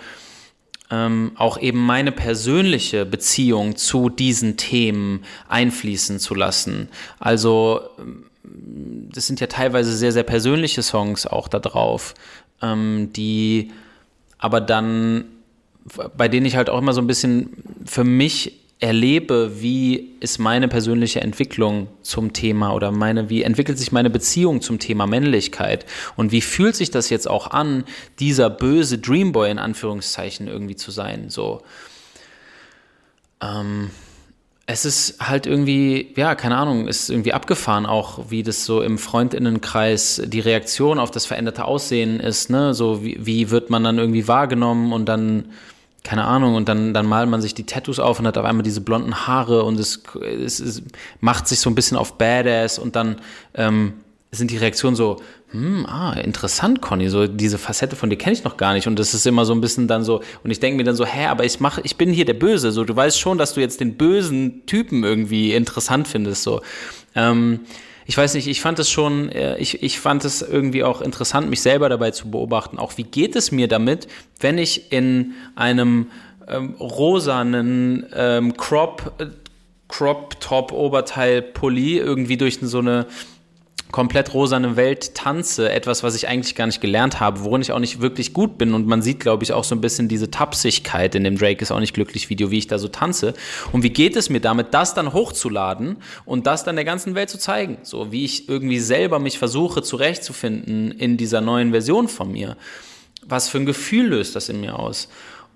[0.91, 6.89] ähm, auch eben meine persönliche Beziehung zu diesen Themen einfließen zu lassen.
[7.19, 8.25] Also ähm,
[9.13, 12.15] das sind ja teilweise sehr, sehr persönliche Songs auch da drauf,
[12.63, 13.71] ähm, die
[14.39, 15.25] aber dann,
[16.17, 20.69] bei denen ich halt auch immer so ein bisschen für mich erlebe, wie ist meine
[20.69, 25.85] persönliche Entwicklung zum Thema oder meine, wie entwickelt sich meine Beziehung zum Thema Männlichkeit
[26.17, 27.85] und wie fühlt sich das jetzt auch an,
[28.21, 31.63] dieser böse Dreamboy in Anführungszeichen irgendwie zu sein, so.
[33.41, 33.91] Ähm,
[34.71, 38.99] es ist halt irgendwie, ja, keine Ahnung, ist irgendwie abgefahren auch, wie das so im
[38.99, 43.97] Freundinnenkreis die Reaktion auf das veränderte Aussehen ist, ne, so wie, wie wird man dann
[43.97, 45.47] irgendwie wahrgenommen und dann,
[46.05, 48.63] keine Ahnung, und dann, dann malt man sich die Tattoos auf und hat auf einmal
[48.63, 50.83] diese blonden Haare und es, es, es
[51.21, 53.17] macht sich so ein bisschen auf Badass und dann
[53.55, 53.95] ähm,
[54.31, 58.45] sind die Reaktionen so, hm, ah, interessant, Conny, so diese Facette von dir kenne ich
[58.45, 60.77] noch gar nicht und das ist immer so ein bisschen dann so und ich denke
[60.77, 63.19] mir dann so, hä, aber ich mach, ich bin hier der Böse, so du weißt
[63.19, 66.61] schon, dass du jetzt den bösen Typen irgendwie interessant findest, so.
[67.15, 67.61] Ähm,
[68.09, 71.51] ich weiß nicht, ich fand es schon, äh, ich, ich fand es irgendwie auch interessant,
[71.51, 72.79] mich selber dabei zu beobachten.
[72.79, 74.09] Auch wie geht es mir damit,
[74.41, 76.07] wenn ich in einem
[76.49, 79.13] ähm, rosanen ähm, Crop
[79.89, 83.05] Crop-Top-Oberteil-Pulli irgendwie durch so eine
[83.91, 87.79] komplett rosane Welt tanze, etwas, was ich eigentlich gar nicht gelernt habe, worin ich auch
[87.79, 88.75] nicht wirklich gut bin.
[88.75, 91.71] Und man sieht, glaube ich, auch so ein bisschen diese Tapsigkeit in dem Drake ist
[91.71, 93.35] auch nicht glücklich Video, wie ich da so tanze.
[93.73, 97.31] Und wie geht es mir damit, das dann hochzuladen und das dann der ganzen Welt
[97.31, 97.79] zu zeigen?
[97.83, 102.57] So wie ich irgendwie selber mich versuche zurechtzufinden in dieser neuen Version von mir.
[103.25, 105.09] Was für ein Gefühl löst das in mir aus?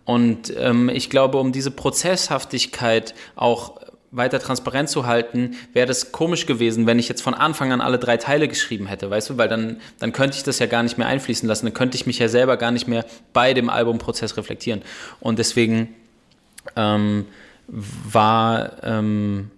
[0.04, 3.80] Und ähm, ich glaube, um diese Prozesshaftigkeit auch
[4.12, 7.98] weiter transparent zu halten, wäre das komisch gewesen, wenn ich jetzt von Anfang an alle
[7.98, 10.98] drei Teile geschrieben hätte, weißt du, weil dann, dann könnte ich das ja gar nicht
[10.98, 14.36] mehr einfließen lassen, dann könnte ich mich ja selber gar nicht mehr bei dem Albumprozess
[14.36, 14.82] reflektieren.
[15.18, 15.94] Und deswegen
[16.76, 17.24] ähm,
[17.66, 19.50] war, ähm,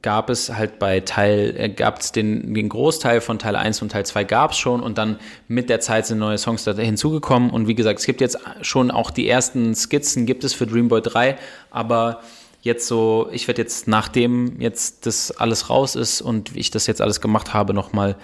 [0.00, 3.90] gab es halt bei Teil, äh, gab es den, den Großteil von Teil 1 und
[3.90, 7.50] Teil 2 gab es schon und dann mit der Zeit sind neue Songs da hinzugekommen
[7.50, 11.02] und wie gesagt, es gibt jetzt schon auch die ersten Skizzen, gibt es für Dreamboy
[11.02, 11.36] 3,
[11.70, 12.20] aber
[12.62, 17.00] jetzt so, ich werde jetzt, nachdem jetzt das alles raus ist und ich das jetzt
[17.00, 18.16] alles gemacht habe, nochmal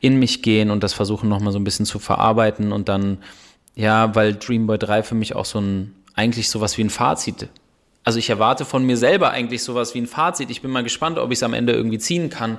[0.00, 3.18] in mich gehen und das versuchen nochmal so ein bisschen zu verarbeiten und dann,
[3.74, 7.48] ja, weil Dreamboy 3 für mich auch so ein, eigentlich sowas wie ein Fazit.
[8.04, 10.50] Also ich erwarte von mir selber eigentlich sowas wie ein Fazit.
[10.50, 12.58] Ich bin mal gespannt, ob ich es am Ende irgendwie ziehen kann.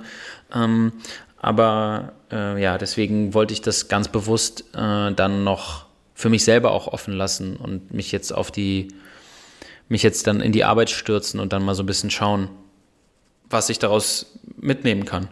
[0.53, 0.93] Ähm,
[1.37, 6.71] aber äh, ja, deswegen wollte ich das ganz bewusst äh, dann noch für mich selber
[6.71, 8.87] auch offen lassen und mich jetzt auf die
[9.89, 12.49] mich jetzt dann in die Arbeit stürzen und dann mal so ein bisschen schauen,
[13.49, 15.27] was ich daraus mitnehmen kann.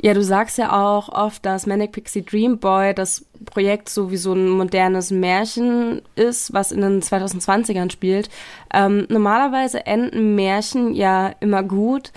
[0.00, 4.16] Ja, du sagst ja auch oft, dass Manic Pixie Dream Boy das Projekt so wie
[4.16, 8.30] so ein modernes Märchen ist, was in den 2020ern spielt.
[8.72, 12.12] Ähm, normalerweise enden Märchen ja immer gut.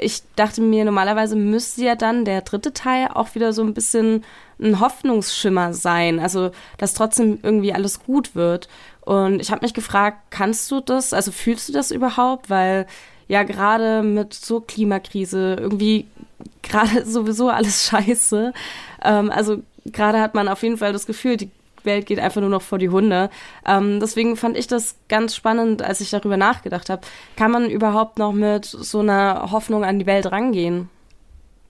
[0.00, 4.24] Ich dachte mir, normalerweise müsste ja dann der dritte Teil auch wieder so ein bisschen
[4.60, 8.68] ein Hoffnungsschimmer sein, also dass trotzdem irgendwie alles gut wird.
[9.02, 12.50] Und ich habe mich gefragt, kannst du das, also fühlst du das überhaupt?
[12.50, 12.86] Weil
[13.28, 16.06] ja gerade mit so Klimakrise irgendwie
[16.62, 18.52] gerade sowieso alles scheiße.
[19.04, 21.50] Ähm, also gerade hat man auf jeden Fall das Gefühl, die
[21.84, 23.30] Welt geht einfach nur noch vor die Hunde.
[23.66, 27.02] Ähm, deswegen fand ich das ganz spannend, als ich darüber nachgedacht habe.
[27.36, 30.88] Kann man überhaupt noch mit so einer Hoffnung an die Welt rangehen?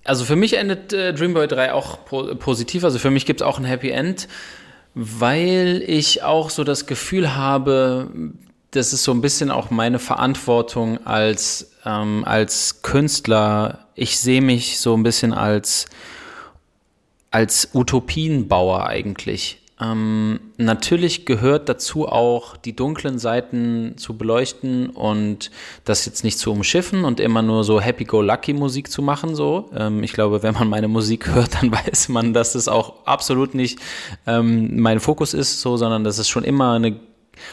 [0.04, 2.84] Also für mich endet äh, Dreamboy 3 auch po positiv.
[2.84, 4.28] Also für mich gibt es auch ein Happy End
[4.94, 8.10] weil ich auch so das Gefühl habe,
[8.72, 13.86] das ist so ein bisschen auch meine Verantwortung als, ähm, als Künstler.
[13.94, 15.86] Ich sehe mich so ein bisschen als,
[17.30, 19.61] als Utopienbauer eigentlich.
[19.82, 25.50] Ähm, natürlich gehört dazu auch, die dunklen Seiten zu beleuchten und
[25.84, 29.34] das jetzt nicht zu umschiffen und immer nur so Happy-Go-Lucky-Musik zu machen.
[29.34, 33.06] So, ähm, ich glaube, wenn man meine Musik hört, dann weiß man, dass es auch
[33.06, 33.80] absolut nicht
[34.26, 37.00] ähm, mein Fokus ist, so, sondern dass es schon immer eine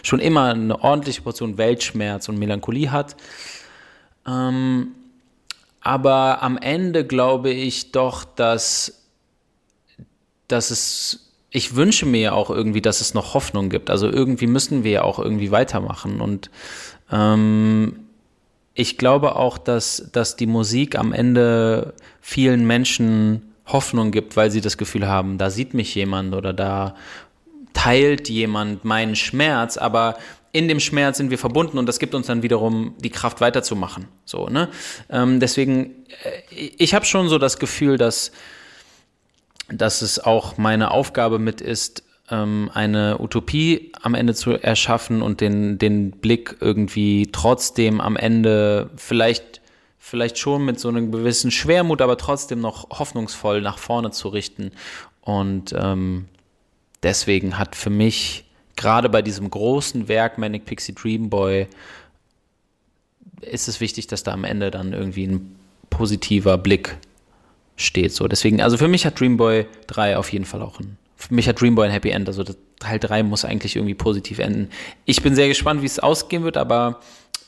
[0.03, 3.15] schon immer eine ordentliche Portion Weltschmerz und Melancholie hat.
[4.27, 4.91] Ähm,
[5.81, 9.07] aber am Ende glaube ich doch, dass,
[10.47, 13.89] dass es ich wünsche mir ja auch irgendwie, dass es noch Hoffnung gibt.
[13.89, 16.21] Also irgendwie müssen wir ja auch irgendwie weitermachen.
[16.21, 16.51] Und
[17.11, 17.99] ähm,
[18.75, 24.61] ich glaube auch, dass, dass die Musik am Ende vielen Menschen Hoffnung gibt, weil sie
[24.61, 26.95] das Gefühl haben, da sieht mich jemand oder da
[27.73, 30.17] teilt jemand meinen Schmerz, aber
[30.51, 34.07] in dem Schmerz sind wir verbunden und das gibt uns dann wiederum die Kraft weiterzumachen.
[34.25, 34.69] So, ne?
[35.09, 35.91] Ähm, deswegen,
[36.23, 38.31] äh, ich habe schon so das Gefühl, dass
[39.71, 45.41] dass es auch meine Aufgabe mit ist, ähm, eine Utopie am Ende zu erschaffen und
[45.41, 49.61] den, den Blick irgendwie trotzdem am Ende vielleicht,
[49.97, 54.71] vielleicht schon mit so einem gewissen Schwermut, aber trotzdem noch hoffnungsvoll nach vorne zu richten.
[55.21, 56.25] Und ähm,
[57.03, 61.67] deswegen hat für mich gerade bei diesem großen Werk Manic Pixie Dream Boy
[63.41, 65.55] ist es wichtig, dass da am Ende dann irgendwie ein
[65.89, 66.97] positiver Blick
[67.79, 68.13] steht.
[68.13, 68.27] So.
[68.27, 70.97] Deswegen, also für mich hat Dreamboy 3 auf jeden Fall auch ein.
[71.15, 72.27] Für mich hat Dreamboy ein Happy End.
[72.27, 72.43] Also
[72.79, 74.69] Teil 3 muss eigentlich irgendwie positiv enden.
[75.05, 77.01] Ich bin sehr gespannt, wie es ausgehen wird, aber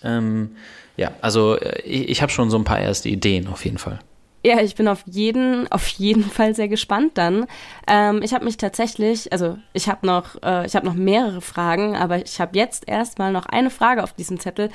[0.03, 0.51] ähm,
[0.97, 3.99] ja, also äh, ich, ich habe schon so ein paar erste Ideen auf jeden Fall.
[4.43, 7.45] Ja, ich bin auf jeden, auf jeden Fall sehr gespannt dann.
[7.87, 11.95] Ähm, ich habe mich tatsächlich, also ich habe noch, äh, ich habe noch mehrere Fragen,
[11.95, 14.69] aber ich habe jetzt erstmal noch eine Frage auf diesem Zettel,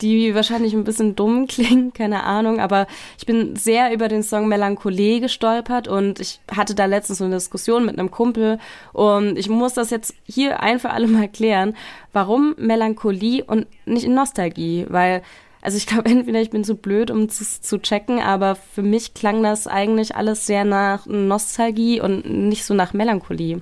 [0.00, 2.86] die wahrscheinlich ein bisschen dumm klingt, keine Ahnung, aber
[3.18, 7.34] ich bin sehr über den Song Melancholie gestolpert und ich hatte da letztens so eine
[7.34, 8.58] Diskussion mit einem Kumpel
[8.94, 11.76] und ich muss das jetzt hier ein für alle mal klären,
[12.14, 15.22] warum Melancholie und nicht Nostalgie, weil
[15.62, 19.14] also ich glaube, entweder ich bin zu blöd, um zu, zu checken, aber für mich
[19.14, 23.60] klang das eigentlich alles sehr nach Nostalgie und nicht so nach Melancholie.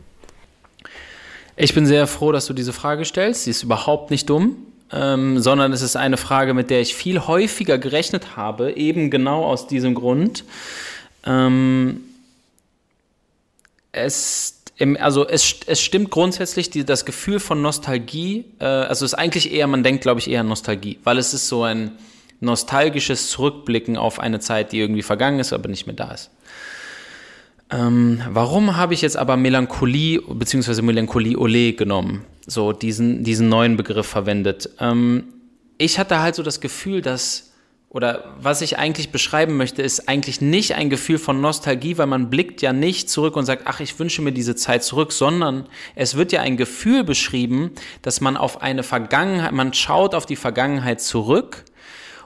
[1.57, 3.45] Ich bin sehr froh, dass du diese Frage stellst.
[3.45, 4.57] Sie ist überhaupt nicht dumm.
[4.91, 9.45] ähm, sondern es ist eine Frage, mit der ich viel häufiger gerechnet habe, eben genau
[9.45, 10.45] aus diesem Grund.
[11.27, 12.01] Ähm,
[13.93, 14.58] es
[15.01, 19.53] also es, es stimmt grundsätzlich, die, das Gefühl von Nostalgie, äh, also es ist eigentlich
[19.53, 21.93] eher, man denkt, glaube ich, eher Nostalgie, weil es ist so ein
[22.41, 26.31] nostalgisches Zurückblicken auf eine Zeit, die irgendwie vergangen ist, aber nicht mehr da ist.
[27.71, 30.81] Ähm, warum habe ich jetzt aber Melancholie bzw.
[30.83, 32.25] Melancholie Ole genommen?
[32.47, 34.71] So diesen, diesen neuen Begriff verwendet.
[34.81, 35.25] Ähm,
[35.77, 37.48] ich hatte halt so das Gefühl, dass
[37.91, 42.29] oder was ich eigentlich beschreiben möchte, ist eigentlich nicht ein Gefühl von Nostalgie, weil man
[42.29, 46.15] blickt ja nicht zurück und sagt, ach, ich wünsche mir diese Zeit zurück, sondern es
[46.15, 47.71] wird ja ein Gefühl beschrieben,
[48.03, 51.65] dass man auf eine Vergangenheit, man schaut auf die Vergangenheit zurück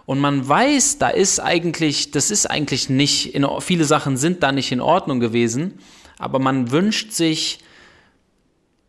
[0.04, 4.50] und man weiß, da ist eigentlich, das ist eigentlich nicht, in, viele Sachen sind da
[4.50, 5.78] nicht in Ordnung gewesen,
[6.18, 7.60] aber man wünscht sich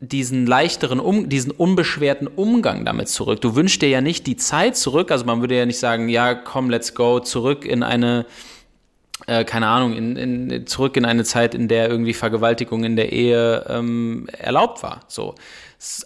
[0.08, 3.40] diesen leichteren, um, diesen unbeschwerten Umgang damit zurück.
[3.40, 6.34] Du wünschst dir ja nicht die Zeit zurück, also man würde ja nicht sagen, ja,
[6.36, 8.26] komm, let's go zurück in eine,
[9.28, 13.14] äh, keine Ahnung, in, in, zurück in eine Zeit, in der irgendwie Vergewaltigung in der
[13.14, 15.02] Ehe ähm, erlaubt war.
[15.08, 15.36] So.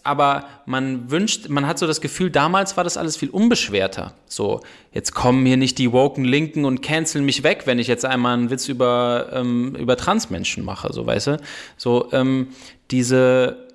[0.03, 4.13] Aber man wünscht, man hat so das Gefühl, damals war das alles viel unbeschwerter.
[4.25, 8.03] So, jetzt kommen hier nicht die woken Linken und canceln mich weg, wenn ich jetzt
[8.05, 11.37] einmal einen Witz über, ähm, über Transmenschen mache, so weißt du.
[11.77, 12.49] So, ähm,
[12.89, 13.66] diese,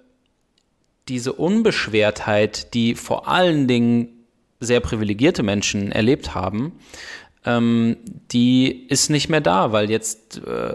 [1.08, 4.08] diese Unbeschwertheit, die vor allen Dingen
[4.60, 6.72] sehr privilegierte Menschen erlebt haben,
[7.44, 7.96] ähm,
[8.30, 10.74] die ist nicht mehr da, weil jetzt, äh,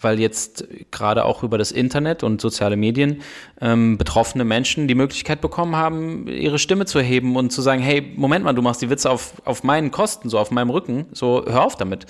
[0.00, 3.22] weil jetzt gerade auch über das Internet und soziale Medien
[3.60, 8.12] ähm, betroffene Menschen die Möglichkeit bekommen haben, ihre Stimme zu erheben und zu sagen, hey,
[8.16, 11.44] Moment mal, du machst die Witze auf, auf meinen Kosten, so auf meinem Rücken, so
[11.46, 12.06] hör auf damit.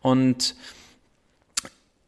[0.00, 0.56] Und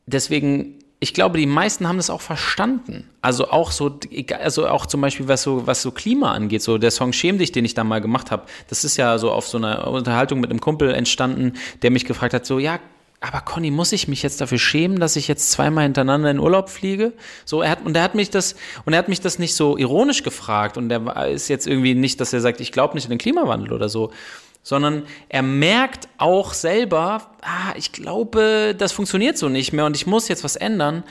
[0.07, 3.09] deswegen ich glaube, die meisten haben das auch verstanden.
[3.23, 3.99] Also auch so,
[4.39, 7.53] also auch zum Beispiel, was so, was so Klima angeht, so der Song Schäm dich,
[7.53, 10.51] den ich da mal gemacht habe, das ist ja so auf so einer Unterhaltung mit
[10.51, 12.79] einem Kumpel entstanden, der mich gefragt hat, so, ja,
[13.23, 16.71] aber Conny, muss ich mich jetzt dafür schämen, dass ich jetzt zweimal hintereinander in Urlaub
[16.71, 17.13] fliege?
[17.45, 19.77] So, er hat, und er hat mich das, und er hat mich das nicht so
[19.77, 23.11] ironisch gefragt, und er ist jetzt irgendwie nicht, dass er sagt, ich glaube nicht in
[23.11, 24.11] den Klimawandel oder so,
[24.71, 30.07] sondern er merkt auch selber, ah, ich glaube, das funktioniert so nicht mehr und ich
[30.07, 31.03] muss jetzt was ändern.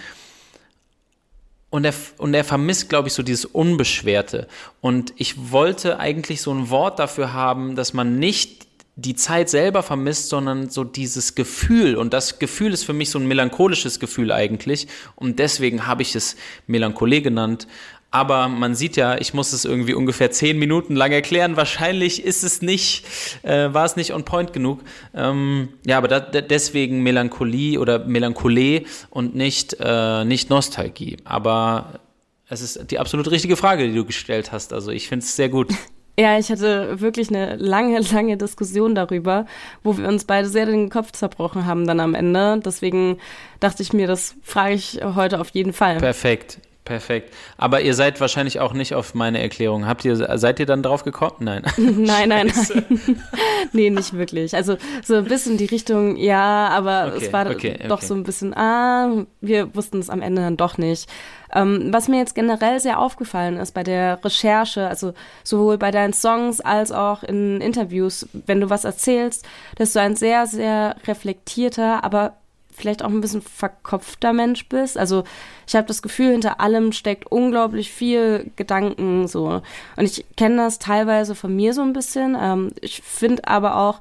[1.69, 4.47] Und er, und er vermisst, glaube ich, so dieses Unbeschwerte.
[4.79, 9.83] Und ich wollte eigentlich so ein Wort dafür haben, dass man nicht die Zeit selber
[9.83, 11.97] vermisst, sondern so dieses Gefühl.
[11.97, 14.87] Und das Gefühl ist für mich so ein melancholisches Gefühl eigentlich.
[15.17, 17.67] Und deswegen habe ich es Melancholie genannt.
[18.11, 21.57] Aber man sieht ja, ich muss es irgendwie ungefähr zehn Minuten lang erklären.
[21.57, 23.05] Wahrscheinlich ist es nicht,
[23.43, 24.79] äh, war es nicht on point genug.
[25.13, 31.17] Ähm, ja, aber da, deswegen Melancholie oder Melancholie und nicht, äh, nicht Nostalgie.
[31.23, 31.99] Aber
[32.47, 34.73] es ist die absolut richtige Frage, die du gestellt hast.
[34.73, 35.69] Also ich finde es sehr gut.
[36.19, 39.45] Ja, ich hatte wirklich eine lange, lange Diskussion darüber,
[39.83, 42.59] wo wir uns beide sehr den Kopf zerbrochen haben dann am Ende.
[42.59, 43.19] Deswegen
[43.61, 45.95] dachte ich mir, das frage ich heute auf jeden Fall.
[45.99, 46.59] Perfekt.
[46.89, 47.35] Perfekt.
[47.55, 49.85] Aber ihr seid wahrscheinlich auch nicht auf meine Erklärung.
[49.85, 51.35] Habt ihr, seid ihr dann drauf gekommen?
[51.37, 51.61] Nein.
[51.77, 53.23] nein, nein, nein.
[53.73, 54.55] nee, nicht wirklich.
[54.55, 58.05] Also so ein bisschen die Richtung, ja, aber okay, es war okay, doch okay.
[58.07, 61.07] so ein bisschen, ah, wir wussten es am Ende dann doch nicht.
[61.53, 65.13] Ähm, was mir jetzt generell sehr aufgefallen ist bei der Recherche, also
[65.43, 70.15] sowohl bei deinen Songs als auch in Interviews, wenn du was erzählst, dass du ein
[70.15, 72.33] sehr, sehr reflektierter, aber
[72.79, 74.97] vielleicht auch ein bisschen verkopfter Mensch bist.
[74.97, 75.23] Also
[75.67, 79.61] ich habe das Gefühl, hinter allem steckt unglaublich viel Gedanken so.
[79.95, 82.37] Und ich kenne das teilweise von mir so ein bisschen.
[82.39, 83.99] Ähm, ich finde aber auch,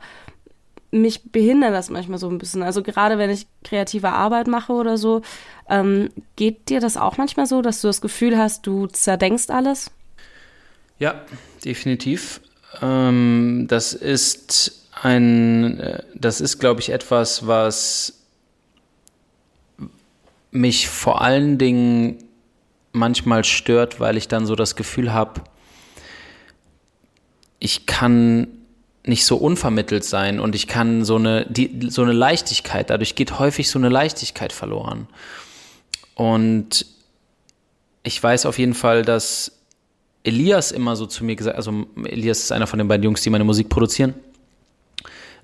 [0.91, 2.62] mich behindert das manchmal so ein bisschen.
[2.62, 5.22] Also gerade wenn ich kreative Arbeit mache oder so,
[5.68, 9.91] ähm, geht dir das auch manchmal so, dass du das Gefühl hast, du zerdenkst alles?
[10.99, 11.22] Ja,
[11.64, 12.41] definitiv.
[12.81, 18.14] Ähm, das ist ein, äh, das ist, glaube ich, etwas, was
[20.51, 22.18] mich vor allen Dingen
[22.92, 25.42] manchmal stört, weil ich dann so das Gefühl habe,
[27.59, 28.49] ich kann
[29.05, 33.38] nicht so unvermittelt sein und ich kann so eine, die, so eine Leichtigkeit, dadurch geht
[33.38, 35.09] häufig so eine Leichtigkeit verloren.
[36.14, 36.86] Und
[38.03, 39.53] ich weiß auf jeden Fall, dass
[40.24, 43.30] Elias immer so zu mir gesagt, also Elias ist einer von den beiden Jungs, die
[43.30, 44.14] meine Musik produzieren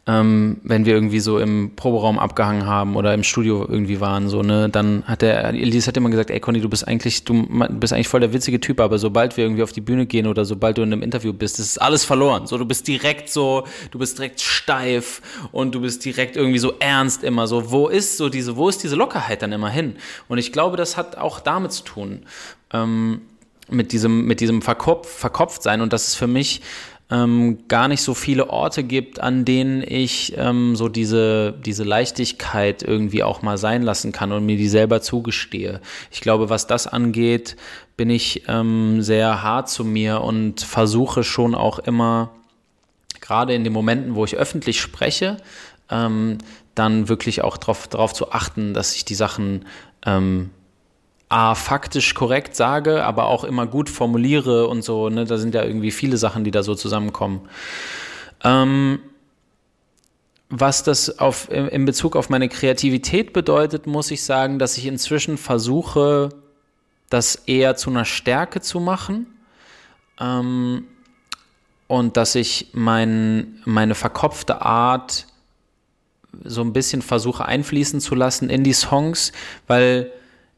[0.06, 4.42] ähm, wenn wir irgendwie so im Proberaum abgehangen haben oder im Studio irgendwie waren, so,
[4.42, 7.94] ne, dann hat der, Elise hat immer gesagt, ey Conny, du bist eigentlich, du bist
[7.94, 10.76] eigentlich voll der witzige Typ, aber sobald wir irgendwie auf die Bühne gehen oder sobald
[10.76, 12.46] du in einem Interview bist, ist alles verloren.
[12.46, 16.74] So, du bist direkt so, du bist direkt steif und du bist direkt irgendwie so
[16.80, 17.70] ernst immer so.
[17.70, 19.96] Wo ist so diese, wo ist diese Lockerheit dann immer hin?
[20.28, 22.26] Und ich glaube, das hat auch damit zu tun.
[22.74, 23.22] Ähm,
[23.70, 26.60] mit diesem, mit diesem Verkopf, Verkopftsein und das ist für mich
[27.10, 32.82] ähm, gar nicht so viele Orte gibt, an denen ich ähm, so diese, diese Leichtigkeit
[32.82, 35.80] irgendwie auch mal sein lassen kann und mir die selber zugestehe.
[36.10, 37.56] Ich glaube, was das angeht,
[37.96, 42.30] bin ich ähm, sehr hart zu mir und versuche schon auch immer,
[43.20, 45.36] gerade in den Momenten, wo ich öffentlich spreche,
[45.90, 46.38] ähm,
[46.74, 49.66] dann wirklich auch darauf zu achten, dass ich die Sachen
[50.06, 50.50] ähm,
[51.34, 55.08] A, faktisch korrekt sage, aber auch immer gut formuliere und so.
[55.08, 55.24] Ne?
[55.24, 57.48] Da sind ja irgendwie viele Sachen, die da so zusammenkommen.
[58.44, 59.00] Ähm,
[60.48, 65.36] was das auf, in Bezug auf meine Kreativität bedeutet, muss ich sagen, dass ich inzwischen
[65.36, 66.28] versuche,
[67.10, 69.26] das eher zu einer Stärke zu machen.
[70.20, 70.84] Ähm,
[71.88, 75.26] und dass ich mein, meine verkopfte Art
[76.44, 79.32] so ein bisschen versuche einfließen zu lassen in die Songs,
[79.66, 80.12] weil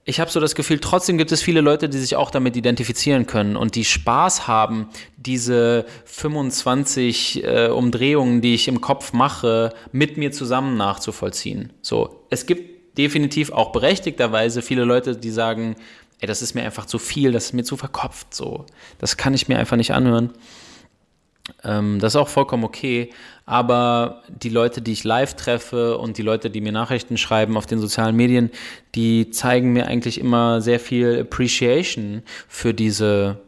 [0.09, 3.27] ich habe so das Gefühl, trotzdem gibt es viele Leute, die sich auch damit identifizieren
[3.27, 10.17] können und die Spaß haben, diese 25 äh, Umdrehungen, die ich im Kopf mache, mit
[10.17, 11.73] mir zusammen nachzuvollziehen.
[11.83, 15.75] So, es gibt definitiv auch berechtigterweise viele Leute, die sagen,
[16.21, 18.65] ey, das ist mir einfach zu viel, das ist mir zu verkopft, so.
[18.99, 20.31] Das kann ich mir einfach nicht anhören.
[21.67, 23.11] Ähm, das ist auch vollkommen okay.
[23.45, 27.67] Aber die Leute, die ich live treffe und die Leute, die mir Nachrichten schreiben auf
[27.67, 28.51] den sozialen Medien,
[28.95, 33.41] die zeigen mir eigentlich immer sehr viel Appreciation für diese,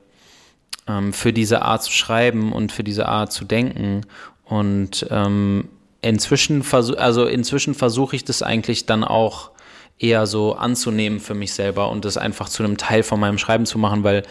[0.86, 4.02] ähm, für diese Art zu schreiben und für diese Art zu denken.
[4.44, 5.68] Und ähm,
[6.02, 9.50] inzwischen, versuch, also inzwischen versuche ich das eigentlich dann auch
[9.98, 13.66] eher so anzunehmen für mich selber und das einfach zu einem Teil von meinem Schreiben
[13.66, 14.22] zu machen, weil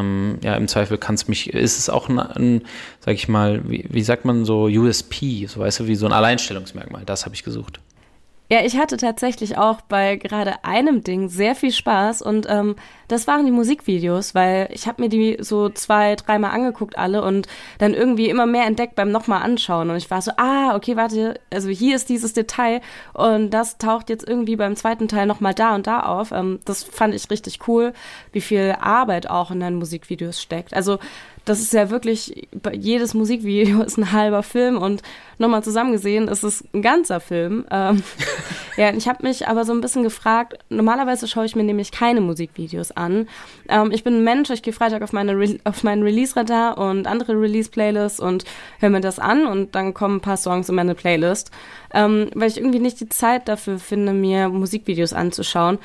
[0.00, 2.62] ähm, ja, im Zweifel kann es mich, ist es auch ein, ein
[3.00, 6.12] sag ich mal, wie, wie sagt man so, USP, so weißt du, wie so ein
[6.12, 7.80] Alleinstellungsmerkmal, das habe ich gesucht.
[8.50, 12.76] Ja, ich hatte tatsächlich auch bei gerade einem Ding sehr viel Spaß und ähm,
[13.08, 17.48] das waren die Musikvideos, weil ich habe mir die so zwei, dreimal angeguckt alle und
[17.78, 21.40] dann irgendwie immer mehr entdeckt beim nochmal anschauen und ich war so, ah, okay, warte,
[21.50, 22.82] also hier ist dieses Detail
[23.14, 26.30] und das taucht jetzt irgendwie beim zweiten Teil nochmal da und da auf.
[26.30, 27.94] Ähm, das fand ich richtig cool,
[28.32, 30.74] wie viel Arbeit auch in deinen Musikvideos steckt.
[30.74, 30.98] Also
[31.44, 35.02] das ist ja wirklich, jedes Musikvideo ist ein halber Film und
[35.38, 37.66] nochmal zusammengesehen ist es ein ganzer Film.
[37.70, 38.02] Ähm,
[38.76, 42.20] ja, ich habe mich aber so ein bisschen gefragt, normalerweise schaue ich mir nämlich keine
[42.20, 43.28] Musikvideos an.
[43.68, 47.06] Ähm, ich bin ein Mensch, ich gehe Freitag auf, meine Re auf meinen Release-Radar und
[47.06, 48.44] andere Release-Playlists und
[48.80, 51.50] höre mir das an und dann kommen ein paar Songs in meine Playlist,
[51.92, 55.78] ähm, weil ich irgendwie nicht die Zeit dafür finde, mir Musikvideos anzuschauen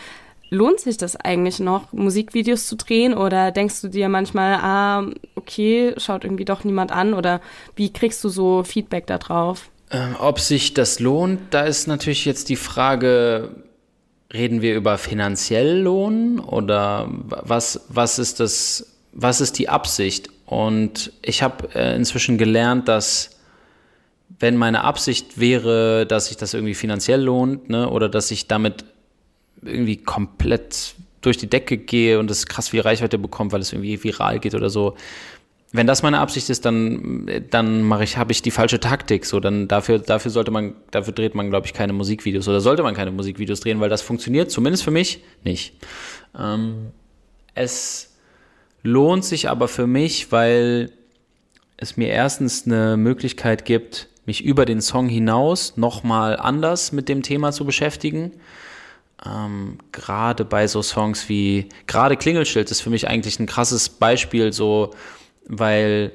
[0.49, 3.13] lohnt sich das eigentlich noch, Musikvideos zu drehen?
[3.13, 7.13] Oder denkst du dir manchmal, ah, okay, schaut irgendwie doch niemand an?
[7.13, 7.41] Oder
[7.75, 9.69] wie kriegst du so Feedback darauf?
[9.91, 13.55] Ähm, ob sich das lohnt, da ist natürlich jetzt die Frage,
[14.31, 20.29] reden wir über finanziell Lohn oder was, was ist das, was ist die Absicht?
[20.45, 23.39] Und ich habe äh, inzwischen gelernt, dass
[24.39, 28.85] wenn meine Absicht wäre, dass sich das irgendwie finanziell lohnt, ne, oder dass ich damit
[29.63, 34.01] irgendwie komplett durch die Decke gehe und es krass viel Reichweite bekommt, weil es irgendwie
[34.03, 34.95] viral geht oder so.
[35.71, 39.25] Wenn das meine Absicht ist, dann, dann mache ich, habe ich die falsche Taktik.
[39.25, 42.81] So, dann dafür, dafür sollte man, dafür dreht man, glaube ich, keine Musikvideos oder sollte
[42.81, 45.73] man keine Musikvideos drehen, weil das funktioniert, zumindest für mich, nicht.
[46.37, 46.87] Ähm,
[47.53, 48.15] es
[48.81, 50.91] lohnt sich aber für mich, weil
[51.77, 57.21] es mir erstens eine Möglichkeit gibt, mich über den Song hinaus nochmal anders mit dem
[57.21, 58.31] Thema zu beschäftigen
[59.25, 64.53] ähm, gerade bei so Songs wie, gerade Klingelschild ist für mich eigentlich ein krasses Beispiel,
[64.53, 64.91] so,
[65.47, 66.11] weil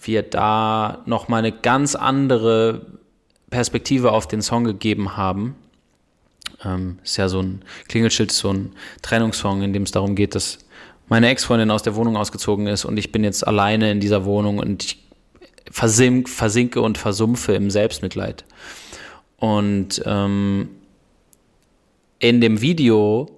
[0.00, 2.86] wir da nochmal eine ganz andere
[3.50, 5.56] Perspektive auf den Song gegeben haben.
[6.64, 8.72] Ähm, ist ja so ein Klingelschild, ist so ein
[9.02, 10.58] Trennungssong, in dem es darum geht, dass
[11.08, 14.58] meine Ex-Freundin aus der Wohnung ausgezogen ist und ich bin jetzt alleine in dieser Wohnung
[14.58, 15.04] und ich
[15.70, 18.44] versink, versinke und versumpfe im Selbstmitleid.
[19.38, 20.68] Und ähm,
[22.20, 23.28] in dem Video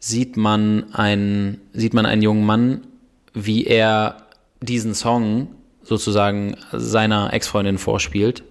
[0.00, 2.86] sieht man einen, sieht man einen jungen Mann,
[3.32, 4.26] wie er
[4.60, 5.48] diesen Song
[5.82, 8.42] sozusagen seiner Ex-Freundin vorspielt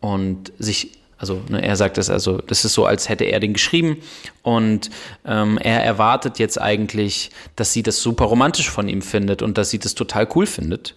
[0.00, 3.54] und sich, also ne, er sagt es, also das ist so, als hätte er den
[3.54, 3.96] geschrieben
[4.42, 4.90] und
[5.24, 9.70] ähm, er erwartet jetzt eigentlich, dass sie das super romantisch von ihm findet und dass
[9.70, 10.94] sie das total cool findet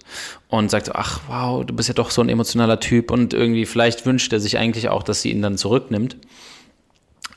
[0.49, 4.05] und sagt, ach wow, du bist ja doch so ein emotionaler Typ und irgendwie vielleicht
[4.05, 6.17] wünscht er sich eigentlich auch, dass sie ihn dann zurücknimmt.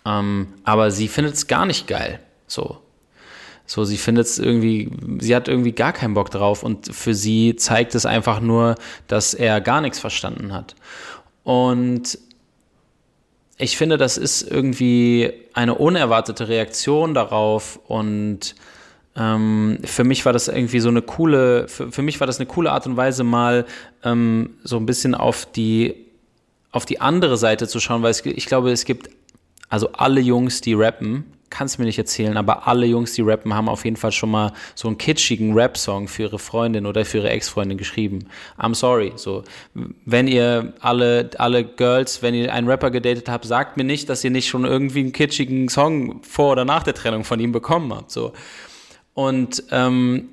[0.05, 2.21] Ähm, aber sie findet es gar nicht geil.
[2.47, 2.79] So.
[3.67, 4.91] So, sie findet es irgendwie,
[5.21, 8.75] sie hat irgendwie gar keinen Bock drauf und für sie zeigt es einfach nur,
[9.07, 10.75] dass er gar nichts verstanden hat.
[11.45, 12.19] Und
[13.59, 18.57] ich finde, das ist irgendwie eine unerwartete Reaktion darauf und
[19.17, 22.47] ähm, für mich war das irgendwie so eine coole, für, für, mich war das eine
[22.47, 23.67] coole Art und Weise, mal
[24.03, 25.95] ähm, so ein bisschen auf die,
[26.73, 29.11] auf die andere Seite zu schauen, weil es, ich glaube, es gibt
[29.71, 33.69] also alle Jungs, die rappen, kannst mir nicht erzählen, aber alle Jungs, die rappen, haben
[33.69, 37.31] auf jeden Fall schon mal so einen kitschigen Rap-Song für ihre Freundin oder für ihre
[37.31, 38.27] Ex-Freundin geschrieben.
[38.59, 39.13] I'm sorry.
[39.17, 39.43] So,
[40.05, 44.23] wenn ihr alle, alle Girls, wenn ihr einen Rapper gedatet habt, sagt mir nicht, dass
[44.25, 47.93] ihr nicht schon irgendwie einen kitschigen Song vor oder nach der Trennung von ihm bekommen
[47.93, 48.11] habt.
[48.13, 48.33] So.
[49.15, 50.29] Und ähm,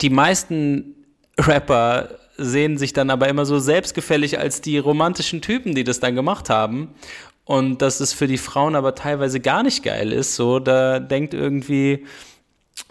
[0.00, 0.94] die meisten
[1.38, 6.14] Rapper sehen sich dann aber immer so selbstgefällig als die romantischen Typen, die das dann
[6.14, 6.94] gemacht haben
[7.50, 11.34] und dass es für die Frauen aber teilweise gar nicht geil ist, so, da denkt
[11.34, 12.06] irgendwie,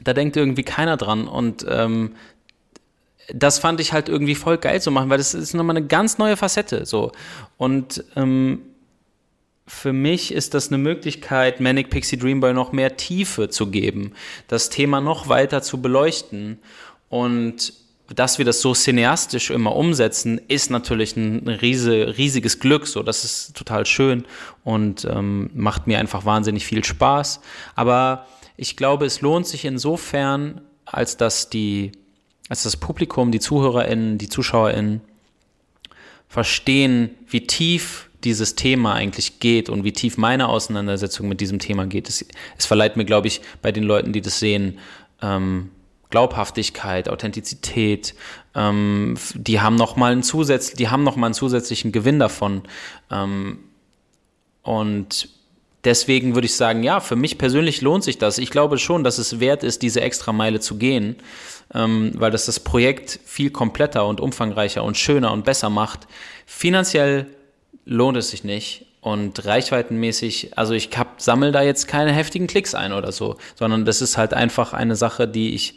[0.04, 2.18] da denkt irgendwie keiner dran und ähm,
[3.34, 6.18] das fand ich halt irgendwie voll geil zu machen, weil das ist nochmal eine ganz
[6.18, 7.14] neue Facette, so.
[7.56, 8.64] Und ähm,
[9.66, 14.12] für mich ist das eine Möglichkeit, Manic Pixie Dream Boy noch mehr Tiefe zu geben,
[14.50, 16.60] das Thema noch weiter zu beleuchten
[17.08, 17.72] und
[18.16, 22.88] dass wir das so cineastisch immer umsetzen, ist natürlich ein riese, riesiges Glück.
[22.88, 24.26] So, das ist total schön
[24.64, 27.42] und ähm, macht mir einfach wahnsinnig viel Spaß.
[27.76, 28.26] Aber
[28.58, 31.92] ich glaube, es lohnt sich insofern, als dass die,
[32.50, 35.02] als das Publikum, die ZuhörerInnen, die ZuschauerInnen
[36.28, 41.86] verstehen, wie tief dieses Thema eigentlich geht und wie tief meine Auseinandersetzung mit diesem Thema
[41.86, 42.10] geht.
[42.10, 42.26] Es,
[42.58, 44.80] es verleiht mir, glaube ich, bei den Leuten, die das sehen,
[45.22, 45.72] ähm,
[46.10, 48.16] Glaubhaftigkeit, Authentizität,
[48.56, 52.64] ähm, die haben noch mal einen zusätzlichen, die haben noch mal einen zusätzlichen Gewinn davon.
[53.12, 53.60] Ähm,
[54.64, 55.30] und
[55.84, 58.38] deswegen würde ich sagen, ja, für mich persönlich lohnt sich das.
[58.40, 61.16] Ich glaube schon, dass es wert ist, diese extra Meile zu gehen,
[61.74, 66.08] ähm, weil das das Projekt viel kompletter und umfangreicher und schöner und besser macht.
[66.46, 67.28] Finanziell
[67.86, 68.86] lohnt es sich nicht.
[69.02, 74.02] Und reichweitenmäßig, also ich sammle da jetzt keine heftigen Klicks ein oder so, sondern das
[74.02, 75.76] ist halt einfach eine Sache, die ich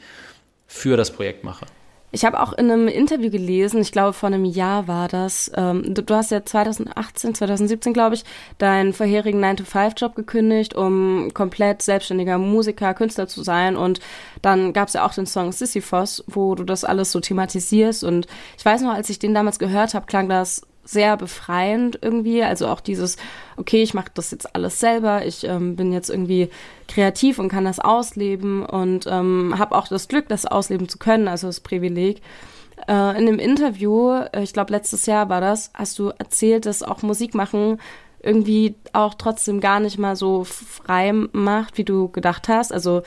[0.72, 1.66] für das Projekt mache.
[2.14, 5.94] Ich habe auch in einem Interview gelesen, ich glaube vor einem Jahr war das, ähm,
[5.94, 8.24] du, du, hast ja 2018, 2017, glaube ich,
[8.58, 13.76] deinen vorherigen 9-to-5-Job gekündigt, um komplett selbstständiger Musiker, Künstler zu sein.
[13.76, 14.00] Und
[14.42, 18.04] dann gab es ja auch den Song Sisyphos, wo du das alles so thematisierst.
[18.04, 18.26] Und
[18.58, 22.42] ich weiß noch, als ich den damals gehört habe, klang das sehr befreiend irgendwie.
[22.42, 23.16] Also auch dieses,
[23.56, 26.50] okay, ich mache das jetzt alles selber, ich ähm, bin jetzt irgendwie
[26.88, 31.28] kreativ und kann das ausleben und ähm, habe auch das Glück, das ausleben zu können,
[31.28, 32.20] also das Privileg.
[32.88, 36.82] Äh, in dem Interview, äh, ich glaube letztes Jahr war das, hast du erzählt, dass
[36.82, 37.78] auch Musik machen
[38.24, 42.72] irgendwie auch trotzdem gar nicht mal so frei macht, wie du gedacht hast.
[42.72, 43.02] Also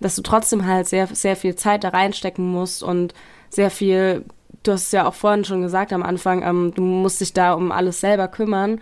[0.00, 3.14] dass du trotzdem halt sehr, sehr viel Zeit da reinstecken musst und
[3.48, 4.24] sehr viel
[4.64, 7.52] du hast es ja auch vorhin schon gesagt am Anfang, ähm, du musst dich da
[7.52, 8.80] um alles selber kümmern.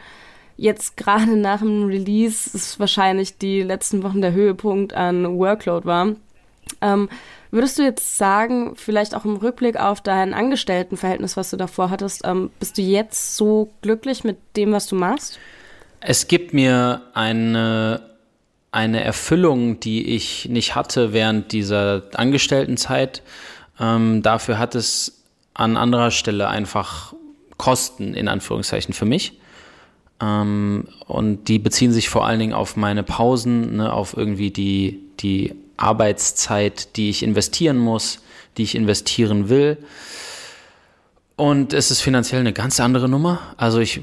[0.57, 6.15] Jetzt gerade nach dem Release ist wahrscheinlich die letzten Wochen der Höhepunkt an Workload war.
[6.81, 7.09] Ähm,
[7.51, 12.23] würdest du jetzt sagen, vielleicht auch im Rückblick auf dein Angestelltenverhältnis, was du davor hattest,
[12.25, 15.39] ähm, bist du jetzt so glücklich mit dem, was du machst?
[16.01, 18.03] Es gibt mir eine,
[18.71, 23.23] eine Erfüllung, die ich nicht hatte während dieser Angestelltenzeit.
[23.79, 25.22] Ähm, dafür hat es
[25.55, 27.15] an anderer Stelle einfach
[27.57, 29.39] Kosten in Anführungszeichen für mich.
[30.21, 35.01] Ähm, und die beziehen sich vor allen Dingen auf meine Pausen, ne, auf irgendwie die,
[35.21, 38.21] die Arbeitszeit, die ich investieren muss,
[38.57, 39.79] die ich investieren will.
[41.37, 43.41] Und es ist finanziell eine ganz andere Nummer.
[43.57, 44.01] Also ich,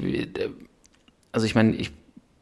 [1.32, 1.90] also ich meine, ich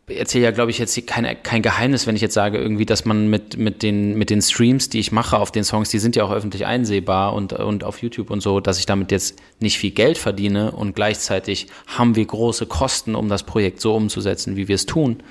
[0.08, 3.28] erzähle ja, glaube ich, jetzt kein, kein Geheimnis, wenn ich jetzt sage, irgendwie, dass man
[3.28, 6.24] mit, mit, den, mit den Streams, die ich mache auf den Songs, die sind ja
[6.24, 9.90] auch öffentlich einsehbar und, und auf YouTube und so, dass ich damit jetzt nicht viel
[9.90, 14.76] Geld verdiene und gleichzeitig haben wir große Kosten, um das Projekt so umzusetzen, wie wir
[14.76, 15.22] es tun.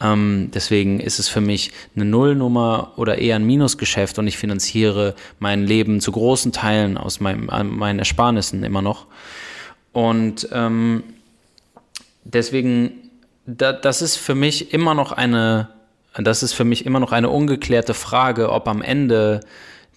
[0.00, 5.14] Ähm, deswegen ist es für mich eine Nullnummer oder eher ein Minusgeschäft und ich finanziere
[5.38, 9.06] mein Leben zu großen Teilen aus meinem, meinen Ersparnissen immer noch.
[9.92, 11.02] Und ähm,
[12.24, 13.07] deswegen
[13.48, 15.68] da, das ist für mich immer noch eine,
[16.14, 19.40] das ist für mich immer noch eine ungeklärte Frage, ob am Ende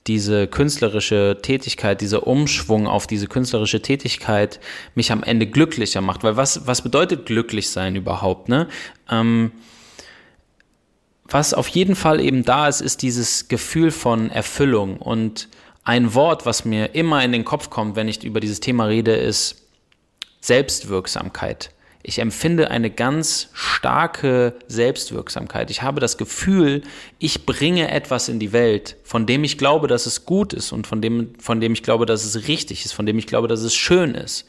[0.07, 4.59] diese künstlerische Tätigkeit, dieser Umschwung auf diese künstlerische Tätigkeit
[4.95, 6.23] mich am Ende glücklicher macht.
[6.23, 8.67] Weil was, was bedeutet glücklich sein überhaupt, ne?
[9.09, 9.51] Ähm,
[11.25, 14.97] was auf jeden Fall eben da ist, ist dieses Gefühl von Erfüllung.
[14.97, 15.49] Und
[15.83, 19.13] ein Wort, was mir immer in den Kopf kommt, wenn ich über dieses Thema rede,
[19.13, 19.67] ist
[20.41, 21.69] Selbstwirksamkeit.
[22.03, 25.69] Ich empfinde eine ganz starke Selbstwirksamkeit.
[25.69, 26.81] Ich habe das Gefühl,
[27.19, 30.87] ich bringe etwas in die Welt, von dem ich glaube, dass es gut ist und
[30.87, 33.61] von dem, von dem ich glaube, dass es richtig ist, von dem ich glaube, dass
[33.61, 34.45] es schön ist.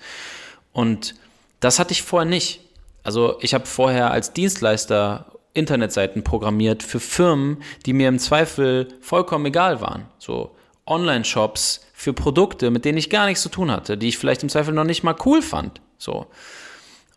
[0.73, 1.15] Und
[1.61, 2.61] das hatte ich vorher nicht.
[3.03, 9.47] Also ich habe vorher als Dienstleister Internetseiten programmiert für Firmen, die mir im Zweifel vollkommen
[9.47, 10.07] egal waren.
[10.19, 14.43] So Online-Shops für Produkte, mit denen ich gar nichts zu tun hatte, die ich vielleicht
[14.43, 15.81] im Zweifel noch nicht mal cool fand.
[15.99, 16.27] So.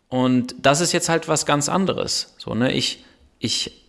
[0.10, 2.36] Und das ist jetzt halt was ganz anderes.
[2.38, 3.04] So, ne, ich,
[3.40, 3.84] ich,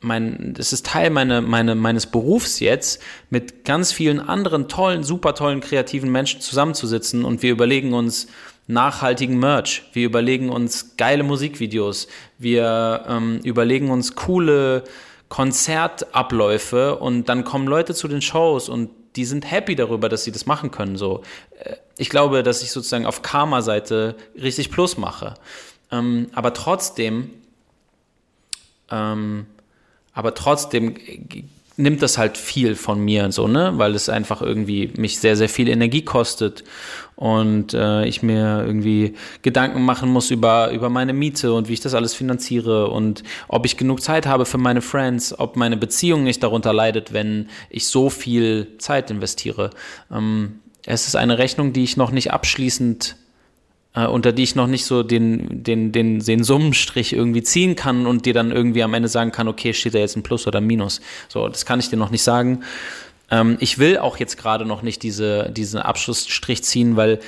[0.00, 5.34] mein, das ist Teil meine, meine, meines Berufs jetzt, mit ganz vielen anderen tollen, super
[5.34, 8.28] tollen, kreativen Menschen zusammenzusitzen und wir überlegen uns,
[8.66, 9.84] nachhaltigen Merch.
[9.92, 12.08] Wir überlegen uns geile Musikvideos.
[12.38, 14.84] Wir ähm, überlegen uns coole
[15.28, 20.32] Konzertabläufe und dann kommen Leute zu den Shows und die sind happy darüber, dass sie
[20.32, 20.96] das machen können.
[20.96, 21.22] So,
[21.58, 25.34] äh, ich glaube, dass ich sozusagen auf Karma-Seite richtig Plus mache.
[25.90, 27.30] Ähm, aber trotzdem,
[28.90, 29.46] ähm,
[30.12, 30.96] aber trotzdem
[31.76, 35.48] nimmt das halt viel von mir so, ne, weil es einfach irgendwie mich sehr, sehr
[35.48, 36.64] viel Energie kostet
[37.16, 41.80] und äh, ich mir irgendwie Gedanken machen muss über, über meine Miete und wie ich
[41.80, 46.24] das alles finanziere und ob ich genug Zeit habe für meine Friends, ob meine Beziehung
[46.24, 49.70] nicht darunter leidet, wenn ich so viel Zeit investiere.
[50.10, 53.16] Ähm, es ist eine Rechnung, die ich noch nicht abschließend
[53.96, 58.06] äh, unter die ich noch nicht so den, den, den, den Summenstrich irgendwie ziehen kann
[58.06, 60.60] und dir dann irgendwie am Ende sagen kann, okay, steht da jetzt ein Plus oder
[60.60, 61.00] ein Minus.
[61.28, 62.62] So, das kann ich dir noch nicht sagen.
[63.30, 67.20] Ähm, ich will auch jetzt gerade noch nicht diese, diesen Abschlussstrich ziehen, weil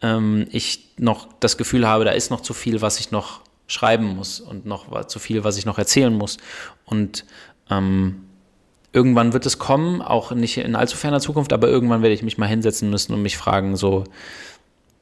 [0.00, 4.14] ähm, ich noch das Gefühl habe, da ist noch zu viel, was ich noch schreiben
[4.14, 6.36] muss und noch zu viel, was ich noch erzählen muss.
[6.84, 7.24] Und
[7.68, 8.22] ähm,
[8.92, 12.38] irgendwann wird es kommen, auch nicht in allzu ferner Zukunft, aber irgendwann werde ich mich
[12.38, 14.04] mal hinsetzen müssen und mich fragen, so,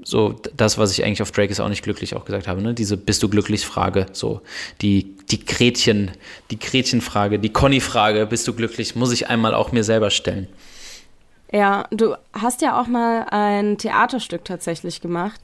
[0.05, 2.75] so das, was ich eigentlich auf Drake ist auch nicht glücklich auch gesagt habe, ne?
[2.75, 4.43] Diese bist du glücklich Frage, so
[4.81, 6.11] die die Gretchen,
[6.51, 10.47] die Gretchenfrage, die Conny Frage, bist du glücklich, muss ich einmal auch mir selber stellen.
[11.51, 15.41] Ja, du hast ja auch mal ein Theaterstück tatsächlich gemacht.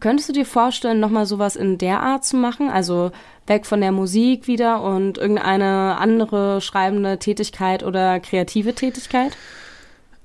[0.00, 2.70] Könntest du dir vorstellen, nochmal sowas in der Art zu machen?
[2.70, 3.10] Also
[3.46, 9.36] weg von der Musik wieder und irgendeine andere schreibende Tätigkeit oder kreative Tätigkeit?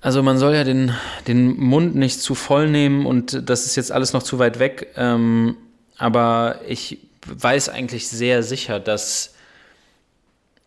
[0.04, 0.94] Also man soll ja den,
[1.28, 4.90] den Mund nicht zu voll nehmen und das ist jetzt alles noch zu weit weg.
[4.98, 5.56] Ähm,
[5.98, 9.34] aber ich weiß eigentlich sehr sicher, dass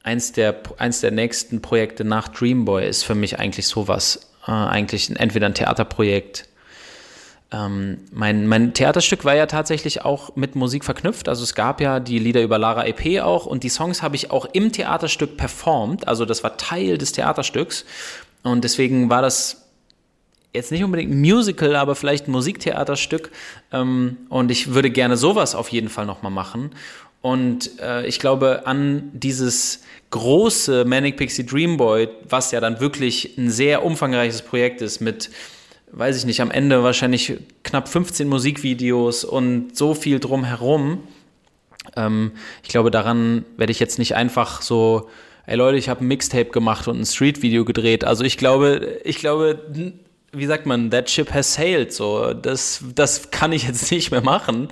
[0.02, 4.30] eins der, eins der nächsten Projekte nach Dreamboy ist für mich eigentlich sowas.
[4.46, 6.48] Äh, eigentlich entweder ein Theaterprojekt.
[7.52, 11.28] Ähm, mein, mein Theaterstück war ja tatsächlich auch mit Musik verknüpft.
[11.28, 14.30] Also es gab ja die Lieder über Lara EP auch und die Songs habe ich
[14.30, 16.08] auch im Theaterstück performt.
[16.08, 17.84] Also das war Teil des Theaterstücks.
[18.46, 19.66] Und deswegen war das
[20.54, 23.30] jetzt nicht unbedingt ein Musical, aber vielleicht ein Musiktheaterstück.
[23.72, 26.70] Ähm, und ich würde gerne sowas auf jeden Fall nochmal machen.
[27.22, 33.36] Und äh, ich glaube an dieses große Manic Pixie Dream Boy, was ja dann wirklich
[33.36, 35.30] ein sehr umfangreiches Projekt ist mit,
[35.90, 41.02] weiß ich nicht, am Ende wahrscheinlich knapp 15 Musikvideos und so viel drumherum.
[41.96, 42.30] Ähm,
[42.62, 45.10] ich glaube, daran werde ich jetzt nicht einfach so
[45.46, 48.04] ey Leute, ich habe ein Mixtape gemacht und ein Street-Video gedreht.
[48.04, 49.60] Also ich glaube, ich glaube,
[50.32, 51.92] wie sagt man, that ship has sailed.
[51.92, 54.68] So, das, das kann ich jetzt nicht mehr machen.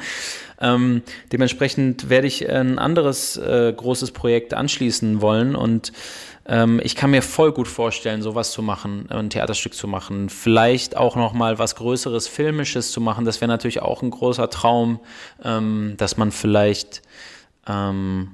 [0.61, 1.03] Ähm,
[1.33, 5.93] dementsprechend werde ich ein anderes äh, großes Projekt anschließen wollen und
[6.47, 10.97] ähm, ich kann mir voll gut vorstellen, sowas zu machen, ein Theaterstück zu machen, vielleicht
[10.97, 13.25] auch noch mal was Größeres, Filmisches zu machen.
[13.25, 15.01] Das wäre natürlich auch ein großer Traum,
[15.43, 17.03] ähm, dass man vielleicht
[17.67, 18.33] ähm,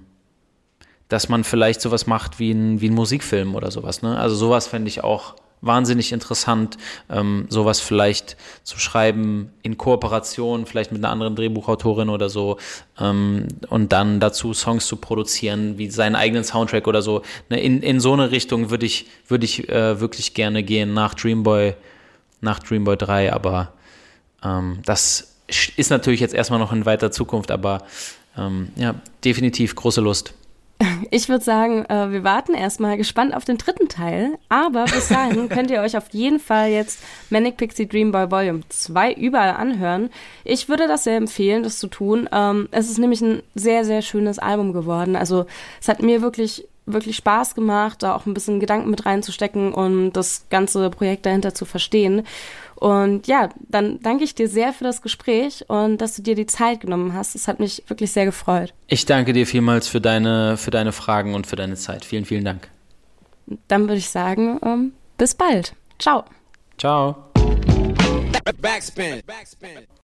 [1.10, 4.00] dass man vielleicht sowas macht wie ein, wie ein Musikfilm oder sowas.
[4.00, 4.18] Ne?
[4.18, 6.78] Also sowas fände ich auch wahnsinnig interessant,
[7.10, 12.56] ähm, sowas vielleicht zu schreiben in Kooperation, vielleicht mit einer anderen Drehbuchautorin oder so
[12.98, 17.22] ähm, und dann dazu Songs zu produzieren, wie seinen eigenen Soundtrack oder so.
[17.50, 17.60] Ne?
[17.60, 21.74] In, in so eine Richtung würde ich, würde ich äh, wirklich gerne gehen nach Dreamboy,
[22.40, 23.72] nach Dreamboy 3, aber
[24.42, 25.36] ähm, das
[25.76, 27.82] ist natürlich jetzt erstmal noch in weiter Zukunft, aber
[28.38, 28.94] ähm, ja,
[29.24, 30.34] definitiv große Lust.
[31.10, 34.38] Ich würde sagen, äh, wir warten erstmal gespannt auf den dritten Teil.
[34.48, 37.00] Aber bis dahin könnt ihr euch auf jeden Fall jetzt
[37.30, 40.10] Manic Pixie Dream Boy Volume 2 überall anhören.
[40.44, 42.28] Ich würde das sehr empfehlen, das zu tun.
[42.32, 45.16] Ähm, es ist nämlich ein sehr, sehr schönes Album geworden.
[45.16, 45.46] Also
[45.80, 50.12] es hat mir wirklich wirklich Spaß gemacht, da auch ein bisschen Gedanken mit reinzustecken und
[50.12, 52.26] das ganze Projekt dahinter zu verstehen.
[52.80, 56.46] Und ja, dann danke ich dir sehr für das Gespräch und dass du dir die
[56.46, 57.34] Zeit genommen hast.
[57.34, 58.72] Es hat mich wirklich sehr gefreut.
[58.86, 62.06] Ich danke dir vielmals für deine, für deine Fragen und für deine Zeit.
[62.06, 62.68] Vielen, vielen Dank.
[63.68, 65.74] Dann würde ich sagen, ähm, bis bald.
[65.98, 66.24] Ciao.
[66.78, 67.16] Ciao.
[68.62, 69.20] Backspin.
[69.26, 69.86] Backspin.